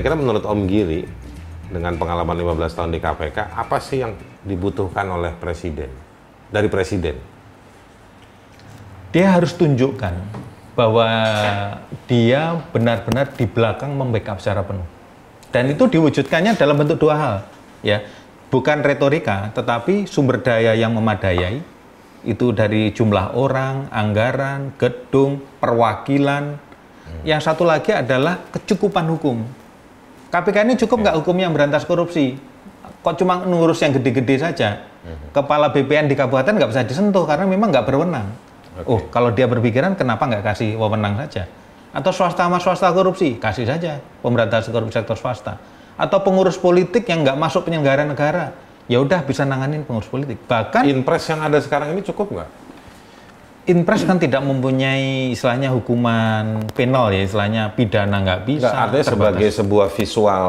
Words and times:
Kira-kira 0.00 0.16
menurut 0.16 0.48
Om 0.48 0.64
Giri, 0.64 1.04
dengan 1.68 1.92
pengalaman 2.00 2.32
15 2.32 2.72
tahun 2.72 2.88
di 2.88 3.04
KPK, 3.04 3.52
apa 3.52 3.76
sih 3.84 4.00
yang 4.00 4.16
dibutuhkan 4.48 5.04
oleh 5.12 5.36
Presiden? 5.36 5.92
Dari 6.48 6.72
Presiden? 6.72 7.20
Dia 9.12 9.36
harus 9.36 9.52
tunjukkan 9.52 10.16
bahwa 10.72 11.04
dia 12.08 12.64
benar-benar 12.72 13.28
di 13.36 13.44
belakang 13.44 13.92
membackup 13.92 14.40
secara 14.40 14.64
penuh. 14.64 14.88
Dan 15.52 15.68
itu 15.68 15.84
diwujudkannya 15.84 16.56
dalam 16.56 16.80
bentuk 16.80 16.96
dua 16.96 17.14
hal. 17.20 17.36
ya 17.84 18.00
Bukan 18.48 18.80
retorika, 18.80 19.52
tetapi 19.52 20.08
sumber 20.08 20.40
daya 20.40 20.72
yang 20.80 20.96
memadai, 20.96 21.60
itu 22.24 22.56
dari 22.56 22.88
jumlah 22.88 23.36
orang, 23.36 23.92
anggaran, 23.92 24.72
gedung, 24.80 25.44
perwakilan. 25.60 26.56
Hmm. 26.56 27.20
Yang 27.28 27.52
satu 27.52 27.68
lagi 27.68 27.92
adalah 27.92 28.40
kecukupan 28.48 29.04
hukum. 29.04 29.59
KPK 30.30 30.56
ini 30.62 30.74
cukup 30.78 31.02
nggak 31.02 31.16
hukum 31.22 31.34
yang 31.34 31.50
berantas 31.50 31.82
korupsi? 31.82 32.38
Kok 33.02 33.14
cuma 33.18 33.42
ngurus 33.42 33.82
yang 33.82 33.90
gede-gede 33.98 34.38
saja? 34.38 34.86
Hmm. 35.02 35.34
Kepala 35.34 35.74
BPN 35.74 36.06
di 36.06 36.14
kabupaten 36.14 36.54
nggak 36.54 36.70
bisa 36.70 36.86
disentuh 36.86 37.26
karena 37.26 37.50
memang 37.50 37.74
nggak 37.74 37.82
berwenang. 37.82 38.30
Okay. 38.78 38.86
Oh, 38.86 39.00
kalau 39.10 39.34
dia 39.34 39.50
berpikiran 39.50 39.98
kenapa 39.98 40.30
nggak 40.30 40.46
kasih 40.46 40.78
wewenang 40.78 41.18
saja? 41.26 41.50
Atau 41.90 42.14
swasta 42.14 42.46
sama 42.46 42.62
swasta 42.62 42.86
korupsi, 42.94 43.42
kasih 43.42 43.66
saja 43.66 43.98
pemberantasan 44.22 44.70
korupsi 44.70 45.02
sektor 45.02 45.18
swasta. 45.18 45.58
Atau 45.98 46.22
pengurus 46.22 46.54
politik 46.54 47.02
yang 47.10 47.26
nggak 47.26 47.34
masuk 47.34 47.66
penyelenggara 47.66 48.06
negara, 48.06 48.54
ya 48.86 49.02
udah 49.02 49.26
bisa 49.26 49.42
nanganin 49.42 49.82
pengurus 49.82 50.06
politik. 50.06 50.38
Bahkan 50.46 50.86
Inpres 50.86 51.26
yang 51.26 51.42
ada 51.42 51.58
sekarang 51.58 51.90
ini 51.90 52.06
cukup 52.06 52.30
nggak? 52.30 52.48
Inpres 53.70 54.02
kan 54.02 54.18
tidak 54.18 54.42
mempunyai 54.42 55.30
istilahnya 55.30 55.70
hukuman 55.70 56.66
penal 56.74 57.14
ya, 57.14 57.22
istilahnya 57.22 57.70
pidana 57.70 58.18
nggak 58.18 58.40
bisa. 58.42 58.66
Nggak, 58.66 58.82
artinya 58.82 59.04
terbatas. 59.06 59.14
sebagai 59.14 59.48
sebuah 59.54 59.88
visual, 59.94 60.46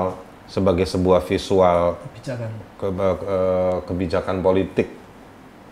sebagai 0.50 0.86
sebuah 0.90 1.22
visual 1.23 1.80
kebijakan, 2.02 2.50
ke, 2.81 2.88
ke, 2.92 3.38
kebijakan 3.88 4.38
politik 4.42 4.88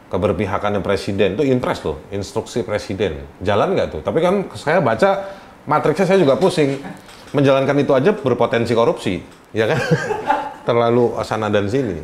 keberpihakan 0.09 0.81
presiden 0.81 1.37
itu 1.37 1.45
impres 1.45 1.85
tuh 1.85 2.01
instruksi 2.09 2.65
presiden 2.65 3.29
jalan 3.45 3.77
nggak 3.77 3.87
tuh 3.93 4.01
tapi 4.01 4.25
kan 4.25 4.49
saya 4.57 4.81
baca 4.81 5.29
matriksnya 5.69 6.09
saya 6.09 6.17
juga 6.17 6.33
pusing 6.33 6.81
menjalankan 7.29 7.77
itu 7.77 7.93
aja 7.93 8.09
berpotensi 8.17 8.73
korupsi 8.73 9.21
ya 9.53 9.69
kan 9.69 9.77
terlalu 10.67 11.13
sana 11.21 11.45
dan 11.53 11.69
sini 11.69 12.01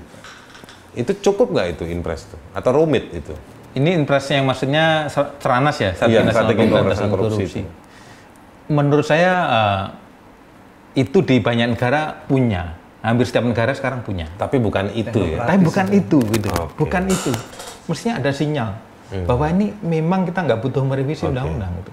itu 0.95 1.11
cukup 1.20 1.52
nggak 1.52 1.67
itu 1.77 1.83
impres 1.92 2.25
itu 2.25 2.38
atau 2.55 2.72
rumit 2.72 3.11
itu? 3.11 3.36
Ini 3.76 3.90
impresnya 4.00 4.40
yang 4.40 4.48
maksudnya 4.48 5.12
Seranas 5.12 5.76
ya, 5.84 5.92
strategi 5.92 6.16
iya, 6.16 6.23
nasional 6.23 6.56
pemberantasan 6.56 7.08
korupsi. 7.12 7.44
korupsi. 7.44 7.62
Menurut 8.72 9.04
saya 9.04 9.32
uh, 9.45 9.84
itu 10.95 11.20
di 11.20 11.44
banyak 11.44 11.76
negara 11.76 12.23
punya, 12.23 12.80
hampir 13.04 13.28
setiap 13.28 13.44
negara 13.44 13.76
sekarang 13.76 14.00
punya. 14.00 14.32
Tapi 14.40 14.64
bukan 14.64 14.95
itu 14.95 15.36
ya. 15.36 15.44
Tapi 15.44 15.59
bukan 15.59 15.86
itu 15.92 16.23
gitu, 16.23 16.48
okay. 16.56 16.76
bukan 16.80 17.04
itu. 17.12 17.36
Mestinya 17.92 18.23
ada 18.23 18.32
sinyal 18.32 18.70
hmm. 19.12 19.26
bahwa 19.28 19.45
ini 19.52 19.76
memang 19.84 20.23
kita 20.23 20.39
nggak 20.48 20.60
butuh 20.64 20.84
merevisi 20.88 21.28
undang-undang 21.28 21.76
okay. 21.76 21.84
itu. 21.84 21.92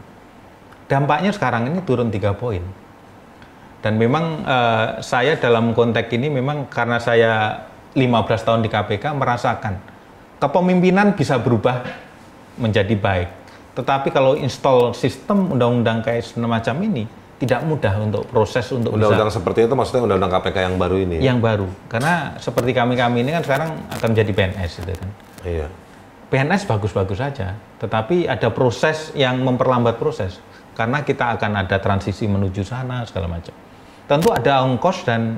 Dampaknya 0.87 1.31
sekarang 1.35 1.67
ini 1.67 1.83
turun 1.83 2.15
tiga 2.15 2.31
poin. 2.39 2.63
Dan 3.83 3.99
memang 3.99 4.47
uh, 4.47 5.03
saya 5.03 5.35
dalam 5.35 5.75
konteks 5.75 6.15
ini 6.15 6.31
memang 6.31 6.71
karena 6.71 7.03
saya 7.03 7.67
15 7.99 8.07
tahun 8.47 8.61
di 8.63 8.71
KPK 8.71 9.11
merasakan 9.19 9.92
kepemimpinan 10.43 11.15
bisa 11.15 11.39
berubah 11.39 11.87
menjadi 12.59 12.99
baik. 12.99 13.31
Tetapi 13.79 14.11
kalau 14.11 14.35
install 14.35 14.91
sistem 14.99 15.55
undang-undang 15.55 16.03
kayak 16.03 16.27
semacam 16.27 16.77
ini 16.83 17.05
tidak 17.39 17.63
mudah 17.63 17.95
untuk 18.03 18.27
proses 18.27 18.67
untuk 18.75 18.95
undang-undang 18.95 19.31
seperti 19.31 19.67
itu 19.67 19.75
maksudnya 19.79 20.03
undang-undang 20.11 20.35
KPK 20.35 20.57
yang 20.67 20.77
baru 20.79 20.97
ini. 20.99 21.23
Ya? 21.23 21.31
Yang 21.31 21.39
baru. 21.43 21.69
Karena 21.87 22.15
seperti 22.43 22.71
kami-kami 22.75 23.23
ini 23.23 23.31
kan 23.31 23.43
sekarang 23.47 23.71
akan 23.95 24.09
menjadi 24.11 24.31
PNS 24.35 24.71
gitu 24.83 24.93
kan. 24.99 25.11
Iya. 25.47 25.67
PNS 26.33 26.65
bagus-bagus 26.65 27.19
saja, 27.21 27.53
tetapi 27.77 28.25
ada 28.25 28.49
proses 28.49 29.13
yang 29.13 29.37
memperlambat 29.45 30.01
proses 30.01 30.41
karena 30.73 31.05
kita 31.05 31.37
akan 31.37 31.61
ada 31.61 31.77
transisi 31.77 32.25
menuju 32.25 32.65
sana 32.65 33.05
segala 33.05 33.29
macam. 33.29 33.53
Tentu 34.09 34.33
ada 34.33 34.65
ongkos 34.65 35.05
dan 35.05 35.37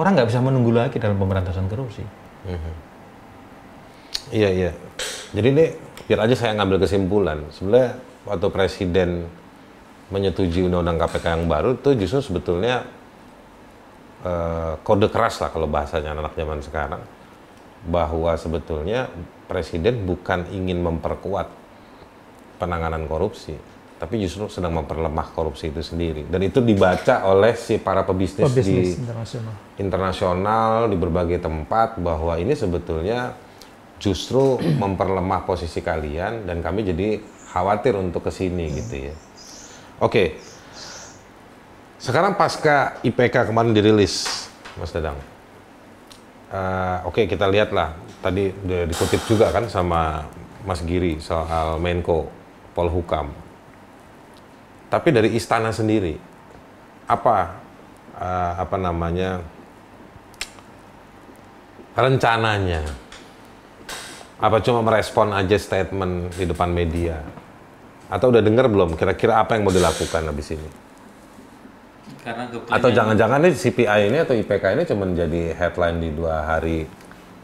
orang 0.00 0.16
nggak 0.16 0.28
bisa 0.32 0.40
menunggu 0.40 0.72
lagi 0.72 0.96
dalam 0.96 1.20
pemberantasan 1.20 1.68
korupsi. 1.68 2.00
Mm-hmm. 2.48 2.85
Iya 4.34 4.48
iya. 4.50 4.70
Jadi 5.34 5.48
ini 5.52 5.64
biar 6.06 6.26
aja 6.26 6.34
saya 6.34 6.52
ngambil 6.58 6.86
kesimpulan. 6.86 7.38
Sebenarnya 7.54 7.98
waktu 8.26 8.46
presiden 8.50 9.10
menyetujui 10.10 10.70
undang-undang 10.70 11.02
KPK 11.02 11.24
yang 11.34 11.46
baru 11.50 11.74
itu 11.74 11.90
justru 12.06 12.22
sebetulnya 12.22 12.86
uh, 14.22 14.78
kode 14.86 15.10
keras 15.10 15.42
lah 15.42 15.50
kalau 15.50 15.66
bahasanya 15.66 16.14
anak 16.14 16.38
zaman 16.38 16.62
sekarang 16.62 17.02
bahwa 17.86 18.34
sebetulnya 18.38 19.10
presiden 19.46 20.06
bukan 20.06 20.46
ingin 20.50 20.82
memperkuat 20.82 21.46
penanganan 22.58 23.06
korupsi, 23.06 23.54
tapi 23.98 24.18
justru 24.18 24.50
sedang 24.50 24.74
memperlemah 24.82 25.30
korupsi 25.30 25.70
itu 25.70 25.82
sendiri. 25.82 26.26
Dan 26.26 26.42
itu 26.42 26.58
dibaca 26.58 27.26
oleh 27.30 27.54
si 27.54 27.78
para 27.78 28.02
pebisnis, 28.02 28.50
pebisnis 28.50 28.98
di 28.98 29.02
internasional. 29.06 29.54
internasional 29.78 30.72
di 30.90 30.96
berbagai 30.98 31.38
tempat 31.38 32.00
bahwa 32.02 32.34
ini 32.40 32.58
sebetulnya 32.58 33.38
justru 34.02 34.60
memperlemah 34.82 35.44
posisi 35.44 35.80
kalian 35.80 36.44
dan 36.48 36.60
kami 36.60 36.86
jadi 36.86 37.20
khawatir 37.52 37.96
untuk 37.96 38.26
ke 38.26 38.32
sini 38.32 38.68
hmm. 38.68 38.74
gitu 38.82 38.94
ya. 39.10 39.14
Oke. 40.02 40.24
Sekarang 41.96 42.36
pasca 42.36 43.00
IPK 43.02 43.50
kemarin 43.50 43.72
dirilis, 43.72 44.46
Mas 44.76 44.92
Dadang. 44.92 45.16
Uh, 46.52 47.02
Oke, 47.08 47.24
okay, 47.24 47.24
kita 47.26 47.48
lihatlah 47.50 47.96
tadi 48.22 48.52
dikutip 48.62 49.24
juga 49.26 49.50
kan 49.50 49.66
sama 49.66 50.28
Mas 50.62 50.84
Giri 50.86 51.18
soal 51.18 51.82
Menko 51.82 52.30
Polhukam 52.76 53.46
tapi 54.86 55.08
dari 55.10 55.34
istana 55.34 55.74
sendiri 55.74 56.14
apa 57.06 57.58
uh, 58.18 58.52
apa 58.62 58.76
namanya 58.78 59.42
rencananya 61.96 62.82
apa 64.36 64.60
cuma 64.60 64.84
merespon 64.84 65.32
aja 65.32 65.56
statement 65.56 66.34
di 66.36 66.44
depan 66.44 66.68
media 66.68 67.24
atau 68.12 68.30
udah 68.30 68.42
dengar 68.44 68.68
belum 68.68 68.94
kira-kira 68.94 69.40
apa 69.40 69.56
yang 69.56 69.66
mau 69.66 69.74
dilakukan 69.74 70.22
habis 70.28 70.52
ini 70.54 70.68
Karena 72.22 72.46
atau 72.50 72.90
jangan-jangan 72.90 73.38
ini 73.42 73.54
CPI 73.54 74.00
ini 74.10 74.18
atau 74.22 74.34
IPK 74.34 74.64
ini 74.78 74.82
cuma 74.86 75.06
jadi 75.10 75.42
headline 75.54 75.98
di 76.02 76.10
dua 76.14 76.42
hari 76.42 76.86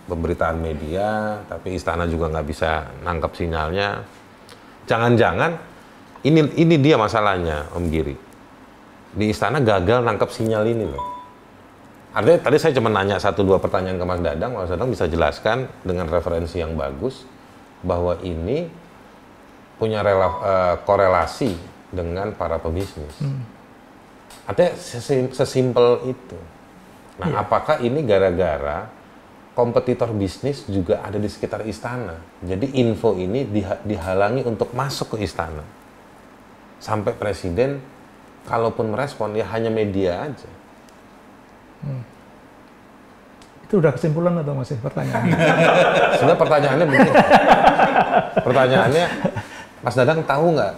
pemberitaan 0.07 0.59
media 0.59 1.39
tapi 1.47 1.79
istana 1.79 2.07
juga 2.07 2.31
nggak 2.31 2.47
bisa 2.47 2.91
nangkap 3.03 3.35
sinyalnya 3.35 4.03
jangan-jangan 4.87 5.73
ini 6.23 6.55
ini 6.55 6.79
dia 6.79 6.95
masalahnya 6.95 7.67
Om 7.75 7.85
Giri. 7.91 8.15
Di 9.13 9.29
istana 9.29 9.59
gagal 9.59 10.07
nangkap 10.07 10.31
sinyal 10.31 10.65
ini 10.71 10.87
loh. 10.87 11.03
Artinya 12.13 12.39
tadi 12.45 12.57
saya 12.61 12.77
cuma 12.77 12.93
nanya 12.93 13.17
satu 13.17 13.41
dua 13.41 13.57
pertanyaan 13.57 13.97
ke 13.97 14.05
Mas 14.05 14.21
Dadang, 14.21 14.53
Mas 14.53 14.69
Dadang 14.69 14.93
bisa 14.93 15.09
jelaskan 15.09 15.65
dengan 15.81 16.13
referensi 16.13 16.61
yang 16.61 16.77
bagus 16.77 17.25
bahwa 17.81 18.21
ini 18.21 18.69
punya 19.81 20.05
rela, 20.05 20.29
uh, 20.29 20.77
korelasi 20.85 21.57
dengan 21.89 22.37
para 22.37 22.61
pebisnis. 22.61 23.17
Hmm. 23.17 23.43
Artinya 24.45 24.73
sesim, 24.77 25.33
sesimpel 25.33 26.13
itu. 26.13 26.39
Nah, 27.21 27.29
iya. 27.33 27.37
apakah 27.45 27.81
ini 27.81 28.05
gara-gara 28.05 28.89
kompetitor 29.53 30.13
bisnis 30.17 30.65
juga 30.69 31.01
ada 31.05 31.17
di 31.17 31.29
sekitar 31.29 31.65
istana? 31.65 32.21
Jadi 32.45 32.77
info 32.81 33.17
ini 33.17 33.49
dihalangi 33.85 34.45
untuk 34.45 34.73
masuk 34.77 35.17
ke 35.17 35.25
istana 35.25 35.65
sampai 36.83 37.15
presiden 37.15 37.79
kalaupun 38.49 38.91
merespon 38.91 39.33
ya 39.39 39.47
hanya 39.53 39.71
media 39.71 40.27
aja. 40.27 40.51
Hmm. 41.83 42.03
Itu 43.67 43.81
udah 43.81 43.93
kesimpulan 43.95 44.35
atau 44.41 44.55
masih 44.57 44.77
pertanyaan? 44.79 45.25
Sebenarnya 46.19 46.41
pertanyaannya 46.41 46.87
begini. 46.87 47.11
pertanyaannya, 48.47 49.05
Mas 49.81 49.95
Dadang 49.97 50.21
tahu 50.25 50.47
nggak 50.59 50.73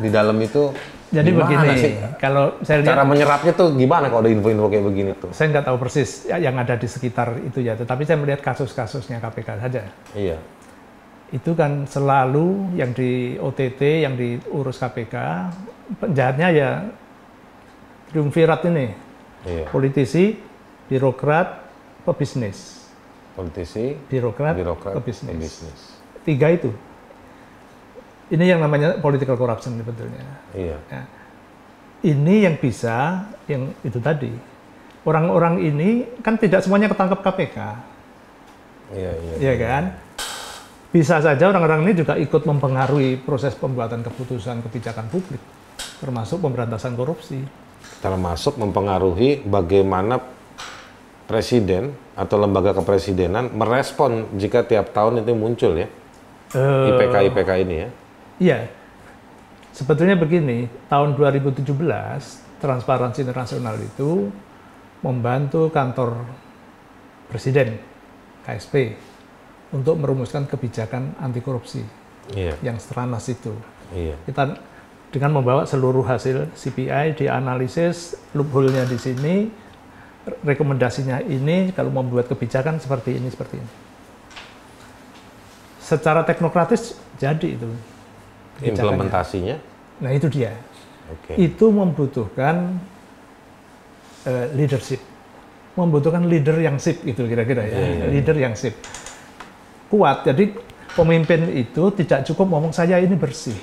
di 0.00 0.08
dalam 0.08 0.36
itu 0.40 0.72
jadi 1.12 1.28
begini, 1.28 1.68
sih? 1.76 1.92
kalau 2.16 2.56
saya 2.64 2.80
lihat 2.80 2.96
cara 2.96 3.04
menyerapnya 3.04 3.52
tuh 3.52 3.76
gimana 3.76 4.08
kalau 4.08 4.24
ada 4.24 4.32
info-info 4.32 4.72
kayak 4.72 4.84
begini 4.88 5.12
tuh? 5.20 5.28
Saya 5.36 5.52
nggak 5.52 5.66
tahu 5.68 5.76
persis 5.76 6.24
yang 6.24 6.56
ada 6.56 6.72
di 6.72 6.88
sekitar 6.88 7.36
itu 7.44 7.60
ya, 7.60 7.76
tetapi 7.76 8.08
saya 8.08 8.16
melihat 8.16 8.40
kasus-kasusnya 8.40 9.20
KPK 9.20 9.48
saja. 9.60 9.82
Iya 10.16 10.40
itu 11.32 11.56
kan 11.56 11.88
selalu 11.88 12.76
yang 12.76 12.92
di 12.92 13.40
OTT, 13.40 14.04
yang 14.04 14.14
diurus 14.20 14.76
KPK, 14.76 15.16
penjahatnya 15.96 16.48
ya 16.52 16.70
triumvirat 18.12 18.68
ini. 18.68 18.92
Iya. 19.42 19.66
Politisi, 19.70 20.38
birokrat, 20.86 21.62
pebisnis. 22.06 22.86
Politisi, 23.32 23.96
birokrat, 24.06 24.54
birokrat 24.54 24.94
pebisnis. 25.00 25.32
pebisnis. 25.32 25.80
Tiga 26.22 26.52
itu. 26.52 26.70
Ini 28.32 28.56
yang 28.56 28.60
namanya 28.64 28.96
political 29.02 29.36
corruption 29.36 29.76
sebetulnya. 29.76 30.24
Iya. 30.56 30.78
Ya. 30.88 31.02
ini 32.02 32.42
yang 32.42 32.58
bisa, 32.58 33.30
yang 33.46 33.70
itu 33.86 34.02
tadi. 34.02 34.34
Orang-orang 35.06 35.62
ini 35.62 36.06
kan 36.18 36.34
tidak 36.34 36.62
semuanya 36.62 36.90
ketangkep 36.90 37.22
KPK, 37.22 37.58
Iya, 38.92 39.12
iya. 39.16 39.34
ya 39.38 39.54
kan? 39.56 39.84
Bisa 40.92 41.24
saja 41.24 41.48
orang-orang 41.48 41.88
ini 41.88 41.92
juga 41.96 42.20
ikut 42.20 42.44
mempengaruhi 42.44 43.16
proses 43.24 43.56
pembuatan 43.56 44.04
keputusan 44.04 44.60
kebijakan 44.60 45.08
publik, 45.08 45.40
termasuk 45.98 46.44
pemberantasan 46.44 46.92
korupsi. 46.92 47.40
Termasuk 48.02 48.58
mempengaruhi 48.58 49.46
bagaimana 49.46 50.18
presiden 51.24 51.94
atau 52.12 52.36
lembaga 52.36 52.74
kepresidenan 52.74 53.54
merespon 53.54 54.26
jika 54.36 54.66
tiap 54.66 54.90
tahun 54.90 55.22
itu 55.22 55.32
muncul 55.32 55.72
ya 55.78 55.88
Eh, 56.52 56.88
IPK-IPK 56.92 57.50
ini 57.64 57.74
ya. 57.80 57.88
Iya, 58.36 58.58
sebetulnya 59.72 60.20
begini, 60.20 60.68
tahun 60.84 61.16
2017 61.16 61.64
Transparansi 62.60 63.24
Internasional 63.24 63.80
itu 63.80 64.28
membantu 65.00 65.72
kantor 65.72 66.28
presiden 67.26 67.80
KSP 68.44 68.92
untuk 69.72 69.96
merumuskan 69.96 70.44
kebijakan 70.44 71.16
anti 71.16 71.40
korupsi 71.40 71.80
Iya, 72.36 72.54
yang 72.60 72.76
stranas 72.76 73.26
itu. 73.32 73.56
iya. 73.90 74.14
Kita 74.28 74.52
dengan 75.12 75.36
membawa 75.36 75.68
seluruh 75.68 76.02
hasil 76.08 76.48
CPI 76.56 77.20
dianalisis 77.20 78.16
loophole-nya 78.32 78.88
di 78.88 78.96
sini, 78.96 79.34
rekomendasinya 80.40 81.20
ini 81.20 81.68
kalau 81.76 81.92
membuat 81.92 82.32
kebijakan 82.32 82.80
seperti 82.80 83.20
ini 83.20 83.28
seperti 83.28 83.60
ini. 83.60 83.70
Secara 85.82 86.24
teknokratis 86.24 86.96
jadi 87.20 87.60
itu. 87.60 87.68
Implementasinya, 88.62 89.58
Nah 90.00 90.10
itu 90.14 90.30
dia. 90.30 90.54
oke. 91.10 91.34
Itu 91.36 91.68
membutuhkan 91.74 92.78
eh, 94.24 94.46
leadership, 94.54 95.02
membutuhkan 95.74 96.24
leader 96.24 96.56
yang 96.62 96.78
sip 96.78 97.02
itu 97.04 97.26
kira-kira 97.26 97.66
ya, 97.66 97.74
Iya, 97.74 97.78
iya, 97.82 97.94
iya. 97.98 98.06
leader 98.08 98.36
yang 98.38 98.54
sip, 98.54 98.78
kuat. 99.90 100.22
Jadi 100.24 100.54
pemimpin 100.94 101.50
itu 101.52 101.90
tidak 101.98 102.22
cukup 102.30 102.46
ngomong 102.54 102.72
saya 102.72 103.02
ini 103.02 103.18
bersih, 103.18 103.58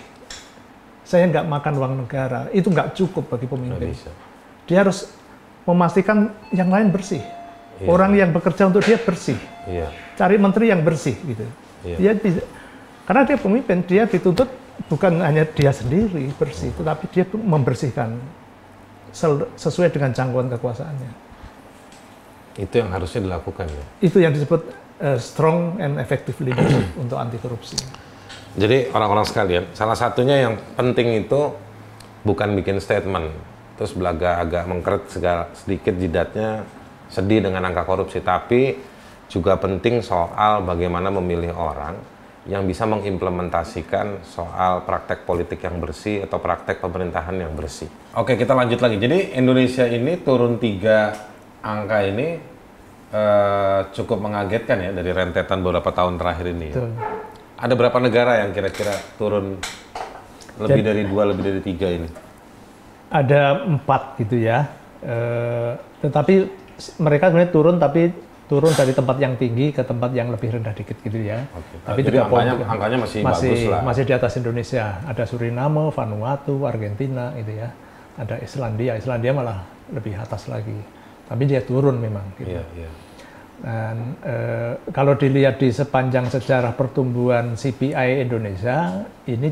saya 1.09 1.25
nggak 1.25 1.45
makan 1.49 1.73
uang 1.73 1.93
negara, 2.05 2.45
itu 2.53 2.69
nggak 2.69 2.93
cukup 2.93 3.33
bagi 3.33 3.49
pemimpin. 3.49 3.89
bisa. 3.89 4.13
Dia 4.69 4.85
harus 4.85 5.09
memastikan 5.65 6.29
yang 6.53 6.69
lain 6.69 6.93
bersih, 6.93 7.25
Iya. 7.81 7.87
orang 7.89 8.13
yang 8.13 8.29
bekerja 8.29 8.69
untuk 8.69 8.85
dia 8.85 9.01
bersih, 9.01 9.41
Iya, 9.65 9.89
cari 10.13 10.37
menteri 10.37 10.69
yang 10.69 10.85
bersih 10.85 11.17
gitu. 11.17 11.45
Iya. 11.81 11.97
Dia 11.97 12.11
tidak, 12.13 12.45
karena 13.09 13.21
dia 13.25 13.37
pemimpin, 13.41 13.77
dia 13.81 14.03
dituntut 14.05 14.49
bukan 14.85 15.17
hanya 15.25 15.49
dia 15.49 15.73
sendiri 15.73 16.29
bersih, 16.37 16.69
tetapi 16.77 17.09
dia 17.09 17.25
membersihkan 17.33 18.21
sesuai 19.57 19.89
dengan 19.89 20.13
jangkauan 20.13 20.53
kekuasaannya. 20.53 21.27
itu 22.59 22.75
yang 22.75 22.91
harusnya 22.91 23.23
dilakukan 23.23 23.71
ya. 23.71 23.83
Itu 24.03 24.19
yang 24.19 24.35
disebut 24.35 24.61
eh, 24.99 25.15
strong 25.17 25.79
and 25.79 25.95
effective 25.95 26.35
leadership 26.43 26.91
untuk 26.99 27.15
anti 27.15 27.39
korupsi. 27.39 27.79
Jadi 28.59 28.91
orang-orang 28.91 29.23
sekalian, 29.23 29.63
salah 29.71 29.95
satunya 29.95 30.35
yang 30.43 30.59
penting 30.75 31.23
itu 31.23 31.55
bukan 32.27 32.59
bikin 32.59 32.83
statement, 32.83 33.31
terus 33.79 33.95
belaga 33.95 34.43
agak 34.43 34.67
mengkeret 34.67 35.07
segala 35.07 35.47
sedikit 35.55 35.95
jidatnya 35.95 36.67
sedih 37.07 37.39
dengan 37.39 37.63
angka 37.63 37.87
korupsi, 37.87 38.19
tapi 38.19 38.75
juga 39.31 39.55
penting 39.55 40.03
soal 40.03 40.59
bagaimana 40.67 41.07
memilih 41.07 41.55
orang 41.55 41.95
yang 42.49 42.67
bisa 42.67 42.83
mengimplementasikan 42.83 44.27
soal 44.27 44.83
praktek 44.83 45.23
politik 45.23 45.63
yang 45.63 45.79
bersih 45.79 46.27
atau 46.27 46.41
praktek 46.43 46.83
pemerintahan 46.83 47.39
yang 47.39 47.55
bersih. 47.55 47.87
Oke, 48.17 48.35
kita 48.35 48.57
lanjut 48.57 48.83
lagi. 48.83 48.99
Jadi 48.99 49.39
Indonesia 49.39 49.85
ini 49.87 50.19
turun 50.19 50.59
tiga 50.59 51.15
angka 51.63 52.03
ini 52.03 52.41
eh, 53.13 53.79
cukup 53.95 54.19
mengagetkan 54.19 54.83
ya 54.83 54.91
dari 54.91 55.11
rentetan 55.15 55.63
beberapa 55.63 55.93
tahun 55.95 56.19
terakhir 56.19 56.45
ini. 56.51 56.67
ya. 56.73 56.75
Betul. 56.75 56.91
Ada 57.59 57.73
berapa 57.75 57.97
negara 57.99 58.39
yang 58.47 58.55
kira-kira 58.55 58.95
turun 59.19 59.59
lebih 60.59 60.81
dari 60.83 61.03
dua, 61.03 61.27
lebih 61.27 61.43
dari 61.43 61.59
tiga 61.59 61.87
ini? 61.91 62.07
Ada 63.11 63.67
empat 63.67 64.15
gitu 64.21 64.39
ya, 64.39 64.79
Eh, 64.99 65.71
tetapi 66.03 66.33
mereka 66.99 67.31
sebenarnya 67.31 67.51
turun 67.55 67.79
tapi 67.79 68.11
turun 68.51 68.73
dari 68.75 68.91
tempat 68.91 69.15
yang 69.15 69.39
tinggi 69.39 69.71
ke 69.71 69.79
tempat 69.79 70.11
yang 70.11 70.27
lebih 70.27 70.59
rendah 70.59 70.75
dikit 70.75 70.99
gitu 70.99 71.23
ya. 71.23 71.39
Oke. 71.55 71.79
Tapi 71.87 71.99
Jadi 72.03 72.17
poin 72.27 72.43
angkanya- 72.43 72.51
juga. 72.51 72.65
angkanya 72.67 72.97
masih 72.99 73.19
masih 73.23 73.51
bagus 73.55 73.71
lah. 73.71 73.81
masih 73.87 74.03
di 74.03 74.13
atas 74.19 74.33
Indonesia. 74.35 74.85
Ada 75.07 75.23
Suriname, 75.23 75.87
Vanuatu, 75.95 76.67
Argentina 76.67 77.31
gitu 77.39 77.51
ya. 77.55 77.71
Ada 78.19 78.43
Islandia, 78.43 78.99
Islandia 78.99 79.31
malah 79.31 79.63
lebih 79.87 80.19
atas 80.19 80.51
lagi. 80.51 80.75
Tapi 81.31 81.43
dia 81.47 81.63
turun 81.63 81.95
memang. 81.95 82.25
Gitu. 82.35 82.51
Iya, 82.51 82.63
iya. 82.75 82.89
Dan 83.59 84.15
eh, 84.23 84.73
kalau 84.95 85.19
dilihat 85.19 85.59
di 85.59 85.67
sepanjang 85.69 86.31
sejarah 86.31 86.71
pertumbuhan 86.73 87.59
CPI 87.59 88.23
Indonesia 88.23 89.03
ini 89.27 89.51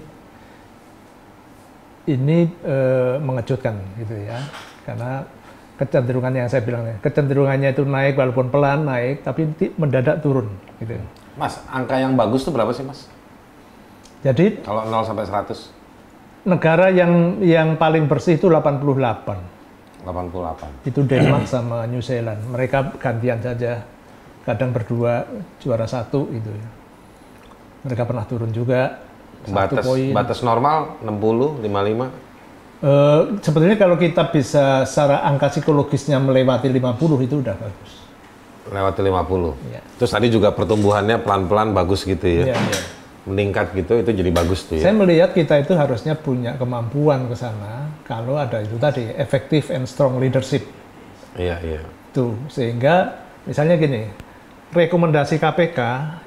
ini 2.07 2.38
eh, 2.48 3.15
mengejutkan 3.19 3.75
gitu 4.00 4.15
ya, 4.15 4.39
karena 4.88 5.27
kecenderungan 5.75 6.33
yang 6.33 6.48
saya 6.48 6.63
bilang 6.63 6.88
ya, 6.88 6.95
kecenderungannya 7.04 7.69
itu 7.75 7.83
naik 7.83 8.15
walaupun 8.15 8.48
pelan 8.48 8.88
naik, 8.88 9.27
tapi 9.27 9.51
mendadak 9.75 10.24
turun 10.24 10.48
gitu. 10.80 10.95
Mas, 11.38 11.59
angka 11.69 12.00
yang 12.01 12.18
bagus 12.18 12.48
itu 12.48 12.51
berapa 12.56 12.71
sih, 12.74 12.88
Mas? 12.88 13.06
Jadi 14.25 14.65
Kalau 14.65 14.88
0 14.89 15.06
sampai 15.06 15.27
100? 15.27 15.77
negara 16.48 16.88
yang 16.89 17.44
yang 17.44 17.75
paling 17.75 18.07
bersih 18.07 18.39
itu 18.39 18.48
88, 18.48 20.07
88. 20.07 20.88
itu 20.88 21.00
Denmark 21.04 21.45
sama 21.45 21.83
New 21.86 22.00
Zealand. 22.00 22.39
Mereka 22.48 22.95
gantian 22.98 23.44
saja, 23.44 23.83
kadang 24.47 24.71
berdua 24.71 25.27
juara 25.59 25.83
satu 25.83 26.31
itu. 26.31 26.47
ya. 26.47 26.67
Mereka 27.83 28.07
pernah 28.07 28.23
turun 28.23 28.49
juga 28.49 29.03
Batas, 29.47 29.83
poin. 29.85 30.11
batas 30.11 30.39
normal 30.41 30.97
60, 31.03 31.59
55? 31.61 32.27
Eh, 32.77 33.21
sebetulnya 33.41 33.75
kalau 33.75 33.95
kita 33.95 34.29
bisa 34.29 34.85
secara 34.85 35.23
angka 35.23 35.49
psikologisnya 35.49 36.17
melewati 36.17 36.69
50 36.69 37.19
itu 37.21 37.41
udah 37.41 37.55
bagus. 37.55 37.91
Lewati 38.67 39.01
50. 39.01 39.55
Iya. 39.67 39.81
Terus 39.95 40.11
tadi 40.11 40.27
juga 40.27 40.51
pertumbuhannya 40.51 41.19
pelan-pelan 41.19 41.71
bagus 41.71 42.03
gitu 42.03 42.23
ya. 42.23 42.51
Iya, 42.51 42.55
iya. 42.55 42.79
Meningkat 43.27 43.75
gitu, 43.75 43.99
itu 43.99 44.11
jadi 44.13 44.31
bagus 44.31 44.63
tuh 44.63 44.80
ya. 44.80 44.87
Saya 44.87 44.95
melihat 44.95 45.35
kita 45.35 45.59
itu 45.59 45.75
harusnya 45.75 46.16
punya 46.16 46.56
kemampuan 46.56 47.27
ke 47.27 47.35
sana 47.35 47.92
kalau 48.07 48.39
ada 48.39 48.63
itu 48.63 48.80
tadi 48.80 49.04
effective 49.19 49.68
and 49.68 49.83
strong 49.83 50.16
leadership 50.16 50.63
Iya, 51.35 51.59
iya. 51.59 51.81
itu 52.07 52.31
sehingga 52.47 53.19
misalnya 53.44 53.75
gini 53.75 54.07
rekomendasi 54.71 55.40
KPK 55.40 55.80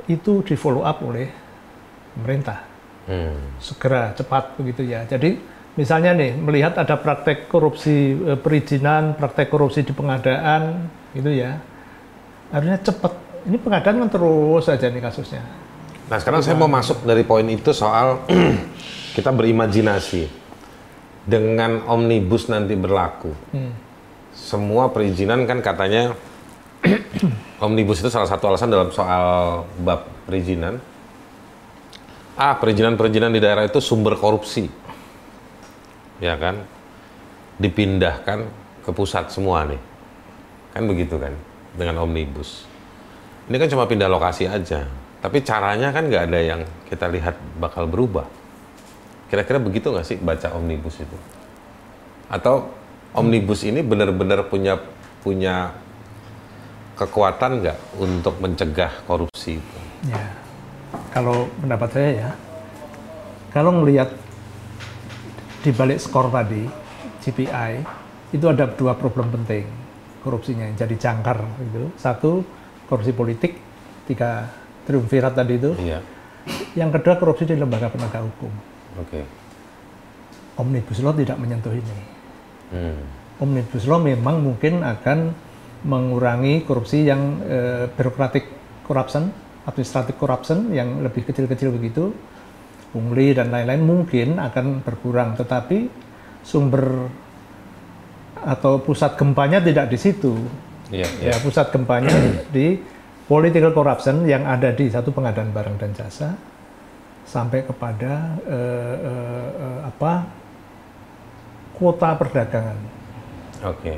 itu 0.09 0.41
di 0.45 0.55
follow 0.57 0.85
up 0.85 1.01
oleh 1.05 1.29
pemerintah 2.17 2.71
Hmm. 3.11 3.59
segera 3.59 4.15
cepat 4.15 4.55
begitu 4.55 4.87
ya. 4.87 5.03
Jadi 5.03 5.35
misalnya 5.75 6.15
nih 6.15 6.31
melihat 6.39 6.79
ada 6.79 6.95
praktek 6.95 7.51
korupsi 7.51 8.15
eh, 8.15 8.39
perizinan, 8.39 9.19
praktek 9.19 9.51
korupsi 9.51 9.83
di 9.83 9.91
pengadaan 9.91 10.87
gitu 11.17 11.35
ya. 11.35 11.59
Harusnya 12.55 12.79
cepat. 12.79 13.13
Ini 13.51 13.57
pengadaan 13.57 14.07
kan 14.07 14.09
terus 14.13 14.63
saja 14.69 14.87
nih 14.87 15.03
kasusnya. 15.03 15.43
Nah 16.07 16.19
sekarang 16.23 16.45
saya 16.45 16.55
mau 16.55 16.71
masuk 16.71 17.03
dari 17.03 17.27
poin 17.27 17.47
itu 17.51 17.75
soal 17.75 18.23
kita 19.17 19.35
berimajinasi 19.35 20.29
dengan 21.27 21.83
omnibus 21.91 22.47
nanti 22.47 22.79
berlaku. 22.79 23.33
Hmm. 23.51 23.75
Semua 24.31 24.93
perizinan 24.95 25.51
kan 25.51 25.59
katanya 25.65 26.15
omnibus 27.65 28.01
itu 28.01 28.09
salah 28.09 28.29
satu 28.29 28.49
alasan 28.51 28.73
dalam 28.73 28.91
soal 28.93 29.65
bab 29.81 30.09
perizinan. 30.25 30.81
Ah 32.41 32.57
perizinan-perizinan 32.57 33.29
di 33.29 33.41
daerah 33.43 33.69
itu 33.69 33.85
sumber 33.85 34.17
korupsi, 34.17 34.65
ya 36.25 36.41
kan? 36.41 36.65
Dipindahkan 37.61 38.49
ke 38.81 38.91
pusat 38.97 39.29
semua 39.29 39.69
nih, 39.69 39.81
kan 40.73 40.89
begitu 40.89 41.21
kan? 41.21 41.37
Dengan 41.77 42.01
omnibus. 42.01 42.65
Ini 43.51 43.61
kan 43.61 43.69
cuma 43.69 43.85
pindah 43.85 44.09
lokasi 44.09 44.49
aja. 44.49 44.89
Tapi 45.21 45.45
caranya 45.45 45.93
kan 45.93 46.09
nggak 46.09 46.33
ada 46.33 46.41
yang 46.41 46.61
kita 46.89 47.13
lihat 47.13 47.37
bakal 47.61 47.85
berubah. 47.85 48.25
Kira-kira 49.29 49.61
begitu 49.61 49.93
nggak 49.93 50.07
sih 50.09 50.17
baca 50.17 50.57
omnibus 50.57 50.97
itu? 50.97 51.19
Atau 52.33 52.73
omnibus 53.13 53.69
ini 53.69 53.85
benar-benar 53.85 54.49
punya 54.49 54.81
punya 55.21 55.77
kekuatan 57.01 57.65
nggak 57.65 57.79
untuk 57.97 58.37
mencegah 58.45 58.93
korupsi 59.09 59.57
itu? 59.57 59.79
Ya. 60.13 60.21
Kalau 61.17 61.49
pendapat 61.65 61.89
saya 61.97 62.11
ya, 62.13 62.31
kalau 63.57 63.81
melihat 63.81 64.13
di 65.65 65.71
balik 65.73 65.97
skor 65.97 66.29
tadi 66.29 66.69
CPI 67.25 67.73
itu 68.37 68.45
ada 68.47 68.69
dua 68.69 68.95
problem 68.95 69.33
penting 69.33 69.65
korupsinya 70.21 70.69
yang 70.69 70.77
jadi 70.77 70.97
jangkar 71.01 71.41
itu. 71.65 71.89
Satu 71.97 72.45
korupsi 72.87 73.17
politik, 73.17 73.57
tiga 74.05 74.53
triumvirat 74.85 75.33
tadi 75.33 75.55
itu. 75.57 75.73
Iya. 75.81 75.99
Yang 76.77 77.01
kedua 77.01 77.15
korupsi 77.17 77.49
di 77.49 77.57
lembaga 77.57 77.89
penegak 77.89 78.23
hukum. 78.25 78.53
Oke. 79.01 79.21
Omnibus 80.61 81.01
Law 81.01 81.17
tidak 81.17 81.41
menyentuh 81.41 81.73
ini. 81.73 81.99
Hmm. 82.71 83.01
Omnibus 83.41 83.89
Law 83.89 84.01
memang 84.01 84.45
mungkin 84.45 84.85
akan 84.85 85.33
mengurangi 85.85 86.65
korupsi 86.69 87.09
yang 87.09 87.41
eh, 87.45 87.85
birokratik 87.89 88.45
corruption, 88.85 89.33
administratif 89.65 90.17
corruption 90.21 90.73
yang 90.75 91.01
lebih 91.01 91.25
kecil-kecil 91.25 91.73
begitu, 91.73 92.13
pungli 92.93 93.33
dan 93.33 93.49
lain-lain 93.55 93.83
mungkin 93.83 94.37
akan 94.37 94.85
berkurang. 94.85 95.39
Tetapi 95.39 95.89
sumber 96.45 97.09
atau 98.41 98.81
pusat 98.81 99.17
gempanya 99.21 99.61
tidak 99.61 99.93
di 99.93 99.99
situ. 100.01 100.35
Iya, 100.91 101.07
Ya, 101.23 101.35
pusat 101.39 101.71
gempanya 101.71 102.11
di 102.57 102.81
political 103.31 103.71
corruption 103.71 104.27
yang 104.27 104.43
ada 104.43 104.75
di 104.75 104.91
satu 104.91 105.15
pengadaan 105.15 105.55
barang 105.55 105.77
dan 105.79 105.95
jasa 105.95 106.35
sampai 107.23 107.63
kepada 107.63 108.35
eh, 108.43 108.97
eh, 109.07 109.49
eh, 109.55 109.79
apa 109.87 110.27
kuota 111.79 112.19
perdagangan 112.19 112.79
Oke. 113.71 113.95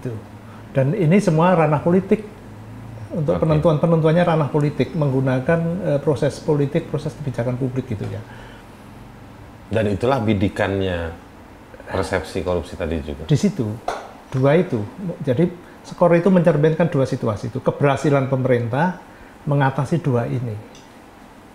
itu. 0.00 0.35
Dan 0.76 0.92
ini 0.92 1.16
semua 1.24 1.56
ranah 1.56 1.80
politik 1.80 2.20
untuk 3.16 3.40
Oke. 3.40 3.48
penentuan 3.48 3.80
penentuannya 3.80 4.24
ranah 4.28 4.52
politik 4.52 4.92
menggunakan 4.92 5.60
eh, 5.88 6.00
proses 6.04 6.36
politik 6.44 6.92
proses 6.92 7.16
kebijakan 7.16 7.56
publik 7.56 7.88
gitu 7.88 8.04
ya. 8.04 8.20
Dan 9.72 9.88
itulah 9.88 10.20
bidikannya 10.20 11.16
persepsi 11.88 12.44
korupsi 12.44 12.76
tadi 12.76 13.00
juga. 13.00 13.24
Di 13.24 13.38
situ 13.40 13.64
dua 14.28 14.52
itu. 14.60 14.84
Jadi 15.24 15.48
skor 15.80 16.12
itu 16.12 16.28
mencerminkan 16.28 16.92
dua 16.92 17.08
situasi 17.08 17.48
itu 17.48 17.64
keberhasilan 17.64 18.28
pemerintah 18.28 19.00
mengatasi 19.48 20.04
dua 20.04 20.28
ini. 20.28 20.52